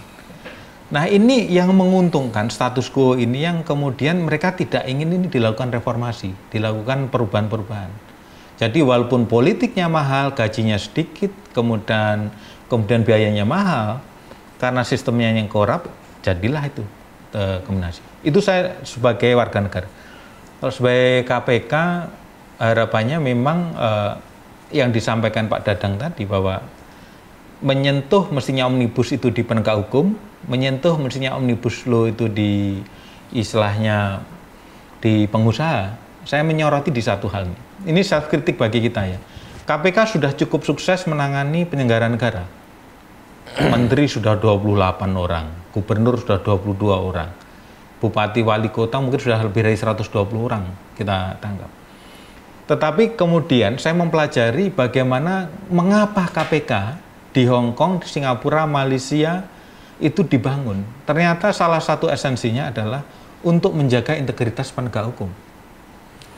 Nah 0.96 1.04
ini 1.04 1.44
yang 1.52 1.76
menguntungkan 1.76 2.48
status 2.48 2.88
quo 2.88 3.20
ini 3.20 3.44
yang 3.44 3.60
kemudian 3.68 4.24
mereka 4.24 4.56
tidak 4.56 4.88
ingin 4.88 5.12
ini 5.12 5.28
dilakukan 5.28 5.76
reformasi, 5.76 6.32
dilakukan 6.48 7.12
perubahan-perubahan. 7.12 7.92
Jadi 8.56 8.80
walaupun 8.80 9.28
politiknya 9.28 9.92
mahal, 9.92 10.32
gajinya 10.32 10.80
sedikit, 10.80 11.28
kemudian 11.52 12.32
kemudian 12.72 13.04
biayanya 13.04 13.44
mahal, 13.44 14.00
karena 14.56 14.80
sistemnya 14.88 15.36
yang 15.36 15.52
korup, 15.52 15.84
jadilah 16.24 16.64
itu 16.64 16.80
eh, 17.36 17.60
kombinasi. 17.68 18.00
Itu 18.24 18.40
saya 18.40 18.80
sebagai 18.88 19.36
warga 19.36 19.60
negara. 19.60 19.95
Kalau 20.56 20.72
sebagai 20.72 21.28
KPK 21.28 21.74
harapannya 22.56 23.20
memang 23.20 23.58
eh, 23.76 24.12
yang 24.74 24.90
disampaikan 24.90 25.46
Pak 25.46 25.62
Dadang 25.62 26.00
tadi 26.00 26.24
bahwa 26.26 26.58
menyentuh 27.62 28.28
mestinya 28.28 28.68
omnibus 28.68 29.14
itu 29.14 29.32
di 29.32 29.40
penegak 29.40 29.76
hukum, 29.86 30.16
menyentuh 30.48 30.96
mestinya 31.00 31.36
omnibus 31.38 31.86
law 31.88 32.08
itu 32.08 32.28
di 32.28 32.80
istilahnya 33.32 34.20
di 35.00 35.24
pengusaha. 35.28 35.94
Saya 36.26 36.42
menyoroti 36.42 36.90
di 36.90 36.98
satu 36.98 37.30
hal 37.30 37.46
ini. 37.46 37.60
Ini 37.86 38.00
self 38.02 38.26
kritik 38.26 38.58
bagi 38.58 38.82
kita 38.82 39.02
ya. 39.06 39.18
KPK 39.66 40.18
sudah 40.18 40.30
cukup 40.34 40.66
sukses 40.66 41.06
menangani 41.06 41.66
penyelenggara 41.66 42.10
negara. 42.10 42.44
Menteri 43.56 44.10
sudah 44.10 44.34
28 44.34 45.14
orang, 45.14 45.70
gubernur 45.70 46.18
sudah 46.18 46.42
22 46.42 46.90
orang, 46.90 47.30
bupati 47.96 48.44
wali 48.44 48.68
kota 48.68 49.00
mungkin 49.00 49.20
sudah 49.20 49.40
lebih 49.40 49.64
dari 49.64 49.76
120 49.76 50.12
orang 50.36 50.64
kita 50.96 51.40
tangkap. 51.40 51.70
Tetapi 52.66 53.14
kemudian 53.14 53.78
saya 53.78 53.94
mempelajari 53.94 54.74
bagaimana 54.74 55.46
mengapa 55.70 56.26
KPK 56.26 56.72
di 57.30 57.46
Hong 57.46 57.78
Kong, 57.78 58.02
di 58.02 58.08
Singapura, 58.10 58.66
Malaysia 58.66 59.46
itu 60.02 60.26
dibangun. 60.26 60.82
Ternyata 61.06 61.54
salah 61.54 61.78
satu 61.78 62.10
esensinya 62.10 62.68
adalah 62.68 63.06
untuk 63.46 63.72
menjaga 63.72 64.18
integritas 64.18 64.74
penegak 64.74 65.06
hukum. 65.14 65.30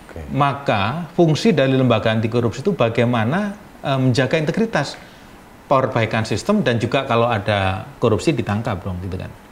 Oke. 0.04 0.20
Maka 0.30 1.08
fungsi 1.16 1.56
dari 1.56 1.72
lembaga 1.72 2.12
anti 2.12 2.28
korupsi 2.28 2.60
itu 2.60 2.76
bagaimana 2.76 3.56
eh, 3.80 3.98
menjaga 3.98 4.36
integritas 4.36 5.00
perbaikan 5.64 6.28
sistem 6.28 6.60
dan 6.60 6.76
juga 6.76 7.04
kalau 7.08 7.28
ada 7.28 7.88
korupsi 7.96 8.36
ditangkap 8.36 8.84
dong 8.84 9.00
gitu 9.00 9.16
kan. 9.16 9.47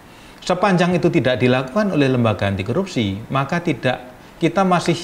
Sepanjang 0.46 0.94
itu 0.94 1.10
tidak 1.10 1.42
dilakukan 1.42 1.90
oleh 1.90 2.06
lembaga 2.06 2.46
anti 2.46 2.62
korupsi, 2.62 3.18
maka 3.34 3.58
tidak 3.58 4.14
kita 4.38 4.62
masih 4.62 4.94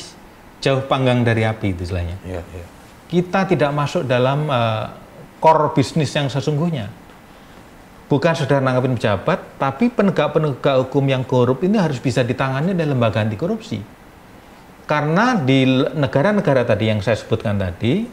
jauh 0.63 0.87
panggang 0.87 1.27
dari 1.27 1.43
api 1.43 1.75
itu 1.75 1.83
istilahnya. 1.83 2.15
Iya. 2.23 2.47
Kita 3.11 3.51
tidak 3.51 3.75
masuk 3.75 4.07
dalam 4.07 4.47
eh, 4.47 4.87
core 5.43 5.75
bisnis 5.75 6.15
yang 6.15 6.31
sesungguhnya. 6.31 6.87
Bukan 8.07 8.39
sekedar 8.39 8.63
nanggapin 8.63 8.95
pejabat, 8.95 9.59
tapi 9.59 9.91
penegak-penegak 9.91 10.87
hukum 10.87 11.11
yang 11.11 11.27
korup 11.27 11.59
ini 11.67 11.75
harus 11.75 11.99
bisa 11.99 12.23
ditangani 12.23 12.71
oleh 12.71 12.87
lembaga 12.87 13.27
anti 13.27 13.35
korupsi. 13.35 13.83
Karena 14.87 15.35
di 15.35 15.67
negara-negara 15.97 16.63
tadi 16.63 16.87
yang 16.87 17.03
saya 17.03 17.19
sebutkan 17.19 17.59
tadi, 17.59 18.07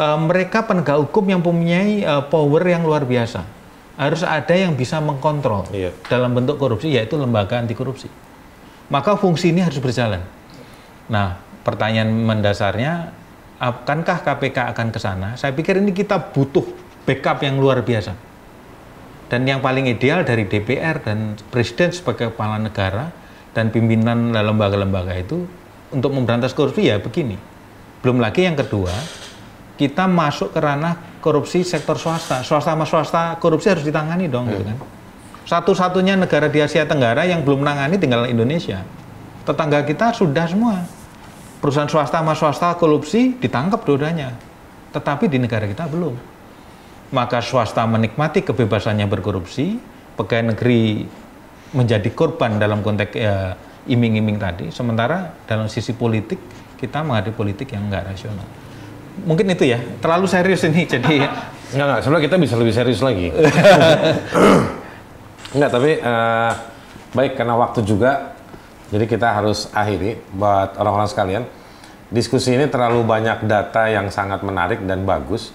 eh, 0.00 0.16
mereka 0.16 0.64
penegak 0.64 0.96
hukum 0.96 1.28
yang 1.28 1.44
mempunyai 1.44 2.00
eh, 2.00 2.22
power 2.24 2.64
yang 2.64 2.88
luar 2.88 3.04
biasa. 3.04 3.60
Harus 4.00 4.24
ada 4.24 4.54
yang 4.56 4.72
bisa 4.72 4.98
mengkontrol 5.04 5.68
Iya. 5.68 5.92
dalam 6.08 6.32
bentuk 6.32 6.56
korupsi, 6.56 6.96
yaitu 6.96 7.20
lembaga 7.20 7.60
anti 7.60 7.76
korupsi. 7.76 8.08
Maka 8.88 9.16
fungsi 9.20 9.52
ini 9.52 9.60
harus 9.60 9.80
berjalan. 9.80 10.24
Nah, 11.12 11.36
pertanyaan 11.64 12.08
mendasarnya, 12.08 13.12
akankah 13.60 14.24
KPK 14.24 14.72
akan 14.72 14.88
ke 14.90 14.98
sana? 15.00 15.36
Saya 15.36 15.52
pikir 15.52 15.76
ini 15.80 15.92
kita 15.92 16.18
butuh 16.32 16.64
backup 17.04 17.44
yang 17.44 17.60
luar 17.60 17.84
biasa. 17.84 18.16
Dan 19.28 19.48
yang 19.48 19.64
paling 19.64 19.88
ideal 19.88 20.28
dari 20.28 20.44
DPR 20.44 21.00
dan 21.00 21.40
Presiden 21.48 21.88
sebagai 21.88 22.32
kepala 22.36 22.60
negara 22.60 23.08
dan 23.56 23.72
pimpinan 23.72 24.32
lembaga-lembaga 24.32 25.16
itu 25.16 25.48
untuk 25.92 26.12
memberantas 26.12 26.52
korupsi 26.52 26.88
ya 26.88 27.00
begini. 27.00 27.36
Belum 28.04 28.20
lagi 28.20 28.44
yang 28.44 28.56
kedua, 28.56 28.92
kita 29.76 30.04
masuk 30.04 30.52
ke 30.52 30.60
ranah 30.60 31.11
korupsi 31.22 31.62
sektor 31.62 31.94
swasta. 31.94 32.42
Swasta 32.42 32.74
sama 32.74 32.82
swasta 32.82 33.38
korupsi 33.38 33.70
harus 33.70 33.86
ditangani 33.86 34.26
dong 34.26 34.50
gitu 34.50 34.66
kan. 34.66 34.76
Satu-satunya 35.46 36.18
negara 36.18 36.50
di 36.50 36.58
Asia 36.58 36.82
Tenggara 36.82 37.22
yang 37.22 37.46
belum 37.46 37.62
menangani 37.62 37.96
tinggal 38.02 38.26
Indonesia. 38.26 38.82
Tetangga 39.46 39.86
kita 39.86 40.10
sudah 40.10 40.50
semua. 40.50 40.82
Perusahaan 41.62 41.86
swasta 41.86 42.18
sama 42.18 42.34
swasta 42.34 42.74
korupsi 42.74 43.38
ditangkap 43.38 43.86
dua-duanya. 43.86 44.34
Tetapi 44.90 45.30
di 45.30 45.38
negara 45.38 45.70
kita 45.70 45.86
belum. 45.86 46.18
Maka 47.14 47.38
swasta 47.38 47.86
menikmati 47.86 48.42
kebebasannya 48.42 49.06
berkorupsi, 49.06 49.78
pegawai 50.18 50.56
negeri 50.56 51.06
menjadi 51.70 52.08
korban 52.12 52.58
dalam 52.58 52.82
konteks 52.82 53.14
ya, 53.14 53.54
iming-iming 53.86 54.38
tadi. 54.42 54.66
Sementara 54.74 55.30
dalam 55.46 55.70
sisi 55.70 55.94
politik 55.94 56.38
kita 56.82 57.02
menghadapi 57.06 57.34
politik 57.34 57.70
yang 57.74 57.86
enggak 57.86 58.10
rasional. 58.10 58.46
Mungkin 59.28 59.52
itu 59.52 59.68
ya 59.68 59.78
terlalu 60.00 60.26
serius 60.28 60.64
ini 60.64 60.88
jadi 60.88 61.16
Enggak, 61.72 61.86
enggak. 61.88 62.00
Sebenarnya 62.04 62.24
kita 62.28 62.36
bisa 62.36 62.54
lebih 62.60 62.74
serius 62.76 63.00
lagi. 63.00 63.32
enggak, 65.56 65.70
tapi 65.72 65.90
eh, 65.96 66.52
baik 67.16 67.32
karena 67.40 67.56
waktu 67.56 67.80
juga, 67.80 68.36
jadi 68.92 69.08
kita 69.08 69.40
harus 69.40 69.72
akhiri 69.72 70.20
buat 70.36 70.76
orang-orang 70.76 71.08
sekalian. 71.08 71.42
Diskusi 72.12 72.52
ini 72.52 72.68
terlalu 72.68 73.08
banyak 73.08 73.48
data 73.48 73.88
yang 73.88 74.12
sangat 74.12 74.44
menarik 74.44 74.84
dan 74.84 75.08
bagus. 75.08 75.48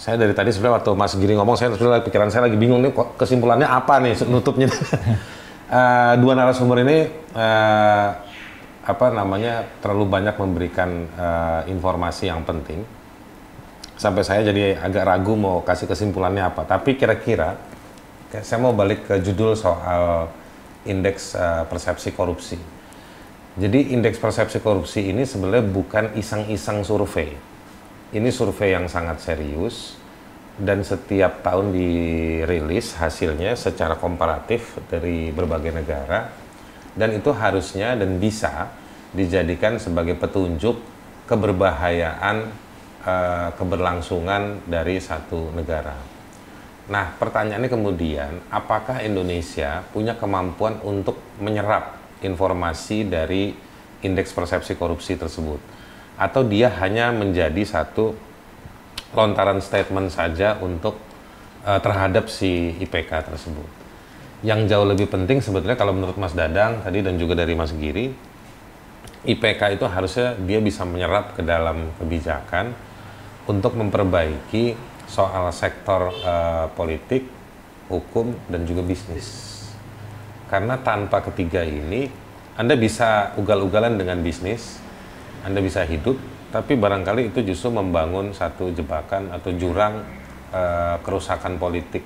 Saya 0.00 0.16
dari 0.16 0.32
tadi 0.32 0.56
sebenarnya 0.56 0.80
waktu 0.80 0.90
Mas 0.96 1.12
Giri 1.20 1.36
ngomong, 1.36 1.60
saya 1.60 1.68
sebenarnya 1.76 2.00
pikiran 2.00 2.32
saya 2.32 2.48
lagi 2.48 2.56
bingung 2.56 2.80
nih 2.80 2.96
kok 2.96 3.20
kesimpulannya 3.20 3.68
apa 3.68 4.00
nih 4.00 4.16
nutupnya. 4.24 4.72
Eh, 5.68 6.14
dua 6.24 6.32
narasumber 6.32 6.80
ini 6.80 7.04
eh, 7.36 8.08
apa 8.88 9.06
namanya 9.12 9.68
terlalu 9.84 10.08
banyak 10.08 10.40
memberikan 10.40 11.04
eh, 11.12 11.60
informasi 11.68 12.32
yang 12.32 12.40
penting 12.40 12.88
sampai 13.98 14.22
saya 14.22 14.46
jadi 14.46 14.78
agak 14.78 15.04
ragu 15.04 15.34
mau 15.34 15.60
kasih 15.60 15.90
kesimpulannya 15.90 16.46
apa. 16.46 16.62
Tapi 16.64 16.94
kira-kira 16.94 17.58
saya 18.30 18.62
mau 18.62 18.72
balik 18.72 19.10
ke 19.10 19.18
judul 19.20 19.58
soal 19.58 20.30
indeks 20.86 21.34
uh, 21.34 21.66
persepsi 21.66 22.14
korupsi. 22.14 22.56
Jadi 23.58 23.90
indeks 23.90 24.22
persepsi 24.22 24.62
korupsi 24.62 25.10
ini 25.10 25.26
sebenarnya 25.26 25.66
bukan 25.66 26.04
iseng-iseng 26.14 26.86
survei. 26.86 27.34
Ini 28.14 28.30
survei 28.30 28.72
yang 28.72 28.86
sangat 28.86 29.18
serius 29.18 29.98
dan 30.58 30.86
setiap 30.86 31.42
tahun 31.42 31.74
dirilis 31.74 32.94
hasilnya 32.98 33.58
secara 33.58 33.98
komparatif 33.98 34.78
dari 34.86 35.34
berbagai 35.34 35.74
negara 35.74 36.30
dan 36.98 37.14
itu 37.14 37.30
harusnya 37.30 37.94
dan 37.94 38.18
bisa 38.18 38.70
dijadikan 39.14 39.78
sebagai 39.78 40.18
petunjuk 40.18 40.82
keberbahayaan 41.30 42.67
uh, 43.08 43.48
keberlangsungan 43.56 44.68
dari 44.68 45.00
satu 45.00 45.48
negara. 45.56 45.96
Nah, 46.88 47.12
pertanyaannya 47.20 47.68
kemudian, 47.68 48.32
apakah 48.48 49.04
Indonesia 49.04 49.84
punya 49.92 50.16
kemampuan 50.16 50.80
untuk 50.80 51.20
menyerap 51.36 52.00
informasi 52.24 53.04
dari 53.04 53.52
indeks 54.00 54.32
persepsi 54.32 54.72
korupsi 54.76 55.20
tersebut? 55.20 55.60
Atau 56.16 56.48
dia 56.48 56.72
hanya 56.80 57.12
menjadi 57.12 57.60
satu 57.64 58.16
lontaran 59.12 59.60
statement 59.60 60.12
saja 60.12 60.56
untuk 60.64 60.96
uh, 61.68 61.80
terhadap 61.80 62.32
si 62.32 62.72
IPK 62.80 63.28
tersebut? 63.28 63.68
Yang 64.40 64.72
jauh 64.72 64.86
lebih 64.88 65.12
penting 65.12 65.44
sebetulnya 65.44 65.76
kalau 65.76 65.92
menurut 65.92 66.16
Mas 66.16 66.32
Dadang 66.32 66.80
tadi 66.80 67.04
dan 67.04 67.20
juga 67.20 67.36
dari 67.36 67.52
Mas 67.52 67.74
Giri, 67.76 68.08
IPK 69.28 69.76
itu 69.76 69.84
harusnya 69.84 70.38
dia 70.40 70.62
bisa 70.62 70.88
menyerap 70.88 71.36
ke 71.36 71.44
dalam 71.44 71.92
kebijakan 72.00 72.87
untuk 73.48 73.80
memperbaiki 73.80 74.76
soal 75.08 75.48
sektor 75.56 76.12
uh, 76.20 76.68
politik, 76.76 77.24
hukum, 77.88 78.36
dan 78.52 78.68
juga 78.68 78.84
bisnis. 78.84 79.56
Karena 80.52 80.76
tanpa 80.76 81.24
ketiga 81.24 81.64
ini, 81.64 82.12
Anda 82.60 82.76
bisa 82.76 83.32
ugal-ugalan 83.40 83.96
dengan 83.96 84.20
bisnis, 84.20 84.76
Anda 85.48 85.64
bisa 85.64 85.80
hidup, 85.88 86.20
tapi 86.52 86.76
barangkali 86.76 87.32
itu 87.32 87.40
justru 87.40 87.72
membangun 87.72 88.36
satu 88.36 88.68
jebakan 88.68 89.32
atau 89.32 89.48
jurang 89.56 90.04
uh, 90.52 91.00
kerusakan 91.00 91.56
politik. 91.56 92.04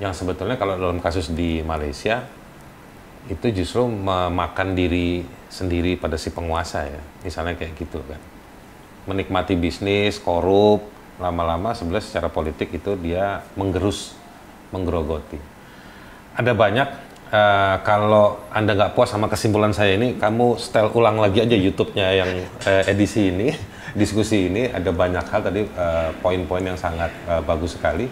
Yang 0.00 0.24
sebetulnya 0.24 0.56
kalau 0.56 0.80
dalam 0.80 0.96
kasus 0.96 1.28
di 1.28 1.60
Malaysia 1.60 2.24
itu 3.28 3.52
justru 3.52 3.84
memakan 3.84 4.72
diri 4.72 5.20
sendiri 5.52 6.00
pada 6.00 6.16
si 6.16 6.32
penguasa 6.32 6.88
ya, 6.88 7.00
misalnya 7.20 7.52
kayak 7.52 7.76
gitu 7.76 8.00
kan 8.08 8.39
menikmati 9.08 9.56
bisnis, 9.56 10.20
korup, 10.20 10.84
lama-lama 11.20 11.76
sebenarnya 11.76 12.04
secara 12.04 12.28
politik 12.32 12.72
itu 12.72 12.96
dia 12.96 13.44
menggerus, 13.54 14.16
menggerogoti. 14.72 15.36
Ada 16.36 16.56
banyak 16.56 16.88
uh, 17.28 17.76
kalau 17.84 18.40
anda 18.48 18.72
nggak 18.72 18.96
puas 18.96 19.12
sama 19.12 19.28
kesimpulan 19.28 19.76
saya 19.76 20.00
ini, 20.00 20.16
kamu 20.16 20.56
setel 20.56 20.88
ulang 20.96 21.20
lagi 21.20 21.44
aja 21.44 21.56
YouTube-nya 21.56 22.06
yang 22.16 22.30
uh, 22.64 22.82
edisi 22.88 23.28
ini, 23.28 23.52
diskusi 24.00 24.48
ini 24.48 24.72
ada 24.72 24.90
banyak 24.90 25.24
hal 25.28 25.40
tadi 25.44 25.62
uh, 25.76 26.10
poin-poin 26.24 26.64
yang 26.64 26.80
sangat 26.80 27.12
uh, 27.28 27.44
bagus 27.44 27.76
sekali. 27.76 28.08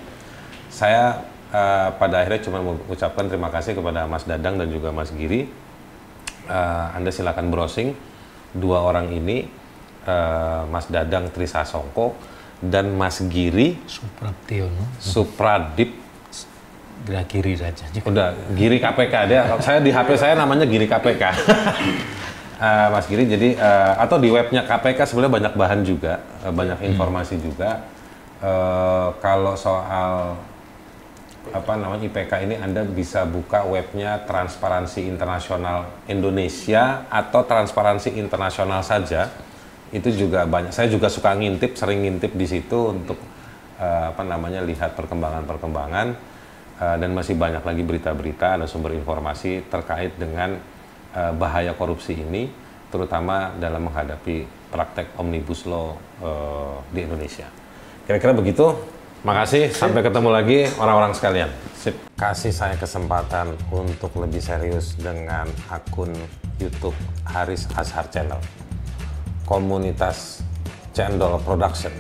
Saya 0.69 1.25
uh, 1.51 1.89
pada 1.97 2.23
akhirnya 2.23 2.45
cuma 2.45 2.61
mengucapkan 2.61 3.25
terima 3.27 3.49
kasih 3.49 3.73
kepada 3.73 4.05
Mas 4.05 4.29
Dadang 4.29 4.61
dan 4.61 4.69
juga 4.69 4.93
Mas 4.93 5.09
Giri. 5.17 5.49
Uh, 6.49 6.97
anda 6.97 7.13
silakan 7.13 7.53
browsing 7.53 7.93
dua 8.57 8.81
orang 8.81 9.13
ini 9.13 9.58
uh, 10.09 10.65
Mas 10.73 10.89
Dadang 10.89 11.29
Trisasongko 11.29 12.17
dan 12.65 12.91
Mas 12.97 13.21
Giri 13.29 13.77
Supraptiono 13.85 14.89
Supradip 14.99 16.09
Gerak 17.07 17.31
Giri 17.31 17.55
saja. 17.55 17.87
Udah 18.03 18.35
Giri 18.59 18.83
KPK 18.83 19.15
dia. 19.31 19.47
Saya 19.63 19.79
di 19.79 19.95
HP 19.95 20.19
saya 20.19 20.35
namanya 20.35 20.67
Giri 20.67 20.91
KPK. 20.91 21.23
uh, 21.31 21.33
eh, 22.67 22.89
Mas 22.91 23.07
Giri 23.07 23.31
jadi 23.31 23.55
uh, 23.55 24.03
atau 24.03 24.19
di 24.19 24.35
webnya 24.35 24.67
KPK 24.67 25.07
sebenarnya 25.07 25.33
banyak 25.39 25.55
bahan 25.55 25.81
juga, 25.87 26.19
uh, 26.43 26.51
banyak 26.51 26.83
hmm. 26.83 26.89
informasi 26.91 27.39
hmm. 27.39 27.45
juga. 27.47 27.71
Uh, 28.39 29.15
kalau 29.23 29.55
soal 29.55 30.39
apa 31.49 31.81
namanya 31.81 32.05
IPK 32.13 32.45
ini 32.45 32.55
Anda 32.61 32.85
bisa 32.85 33.25
buka 33.25 33.65
webnya 33.65 34.21
Transparansi 34.29 35.09
Internasional 35.09 35.89
Indonesia 36.11 37.09
atau 37.09 37.41
Transparansi 37.47 38.21
Internasional 38.21 38.85
saja 38.85 39.33
itu 39.89 40.09
juga 40.13 40.45
banyak. 40.45 40.73
Saya 40.73 40.93
juga 40.93 41.09
suka 41.09 41.33
ngintip, 41.33 41.77
sering 41.77 42.05
ngintip 42.05 42.37
di 42.37 42.45
situ 42.45 42.93
untuk 42.93 43.17
uh, 43.81 44.13
apa 44.13 44.23
namanya 44.25 44.61
lihat 44.61 44.93
perkembangan-perkembangan 44.93 46.07
uh, 46.81 46.97
dan 47.01 47.11
masih 47.17 47.39
banyak 47.41 47.65
lagi 47.65 47.83
berita-berita 47.85 48.61
dan 48.61 48.69
sumber 48.69 48.93
informasi 48.93 49.65
terkait 49.73 50.13
dengan 50.21 50.61
uh, 51.17 51.33
bahaya 51.33 51.73
korupsi 51.73 52.21
ini, 52.21 52.53
terutama 52.93 53.57
dalam 53.57 53.89
menghadapi 53.89 54.45
praktek 54.69 55.17
omnibus 55.17 55.65
law 55.65 55.97
uh, 56.21 56.77
di 56.93 57.09
Indonesia. 57.09 57.49
Kira-kira 58.05 58.37
begitu. 58.37 58.77
Makasih, 59.19 59.75
sampai 59.75 60.07
ketemu 60.07 60.31
lagi 60.31 60.71
orang-orang 60.79 61.11
sekalian. 61.11 61.51
Sip. 61.75 61.99
Kasih 62.15 62.55
saya 62.55 62.79
kesempatan 62.79 63.51
untuk 63.75 64.15
lebih 64.15 64.39
serius 64.39 64.95
dengan 64.95 65.51
akun 65.67 66.15
YouTube 66.63 66.95
Haris 67.27 67.67
Ashar 67.75 68.07
Channel 68.15 68.39
komunitas 69.49 70.45
Cendol 70.93 71.41
Production 71.41 71.91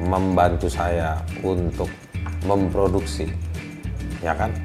membantu 0.00 0.72
saya 0.72 1.20
untuk 1.44 1.92
memproduksi, 2.48 3.28
ya 4.24 4.32
kan? 4.32 4.56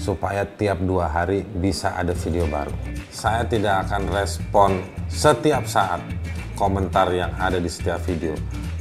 Supaya 0.00 0.48
tiap 0.56 0.80
dua 0.80 1.12
hari 1.12 1.44
bisa 1.44 1.92
ada 1.92 2.16
video 2.16 2.48
baru. 2.48 2.72
Saya 3.12 3.44
tidak 3.44 3.86
akan 3.86 4.10
respon 4.10 4.70
setiap 5.12 5.68
saat 5.68 6.00
komentar 6.56 7.12
yang 7.12 7.30
ada 7.36 7.60
di 7.60 7.68
setiap 7.68 8.00
video, 8.08 8.32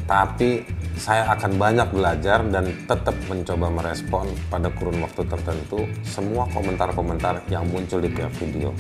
tapi 0.08 0.64
saya 0.96 1.28
akan 1.36 1.58
banyak 1.60 1.90
belajar 1.92 2.46
dan 2.50 2.70
tetap 2.86 3.18
mencoba 3.28 3.68
merespon 3.68 4.30
pada 4.48 4.72
kurun 4.74 5.02
waktu 5.04 5.26
tertentu 5.26 5.90
semua 6.06 6.48
komentar-komentar 6.54 7.46
yang 7.52 7.66
muncul 7.68 8.00
di 8.00 8.10
tiap 8.14 8.32
video. 8.40 8.72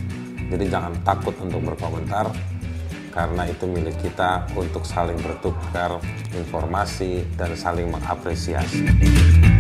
Jadi 0.50 0.70
jangan 0.70 0.94
takut 1.02 1.34
untuk 1.42 1.74
berkomentar, 1.74 2.30
karena 3.14 3.46
itu 3.46 3.70
milik 3.70 3.94
kita 4.02 4.50
untuk 4.58 4.82
saling 4.82 5.16
bertukar 5.22 6.02
informasi 6.34 7.22
dan 7.38 7.54
saling 7.54 7.94
mengapresiasi. 7.94 9.53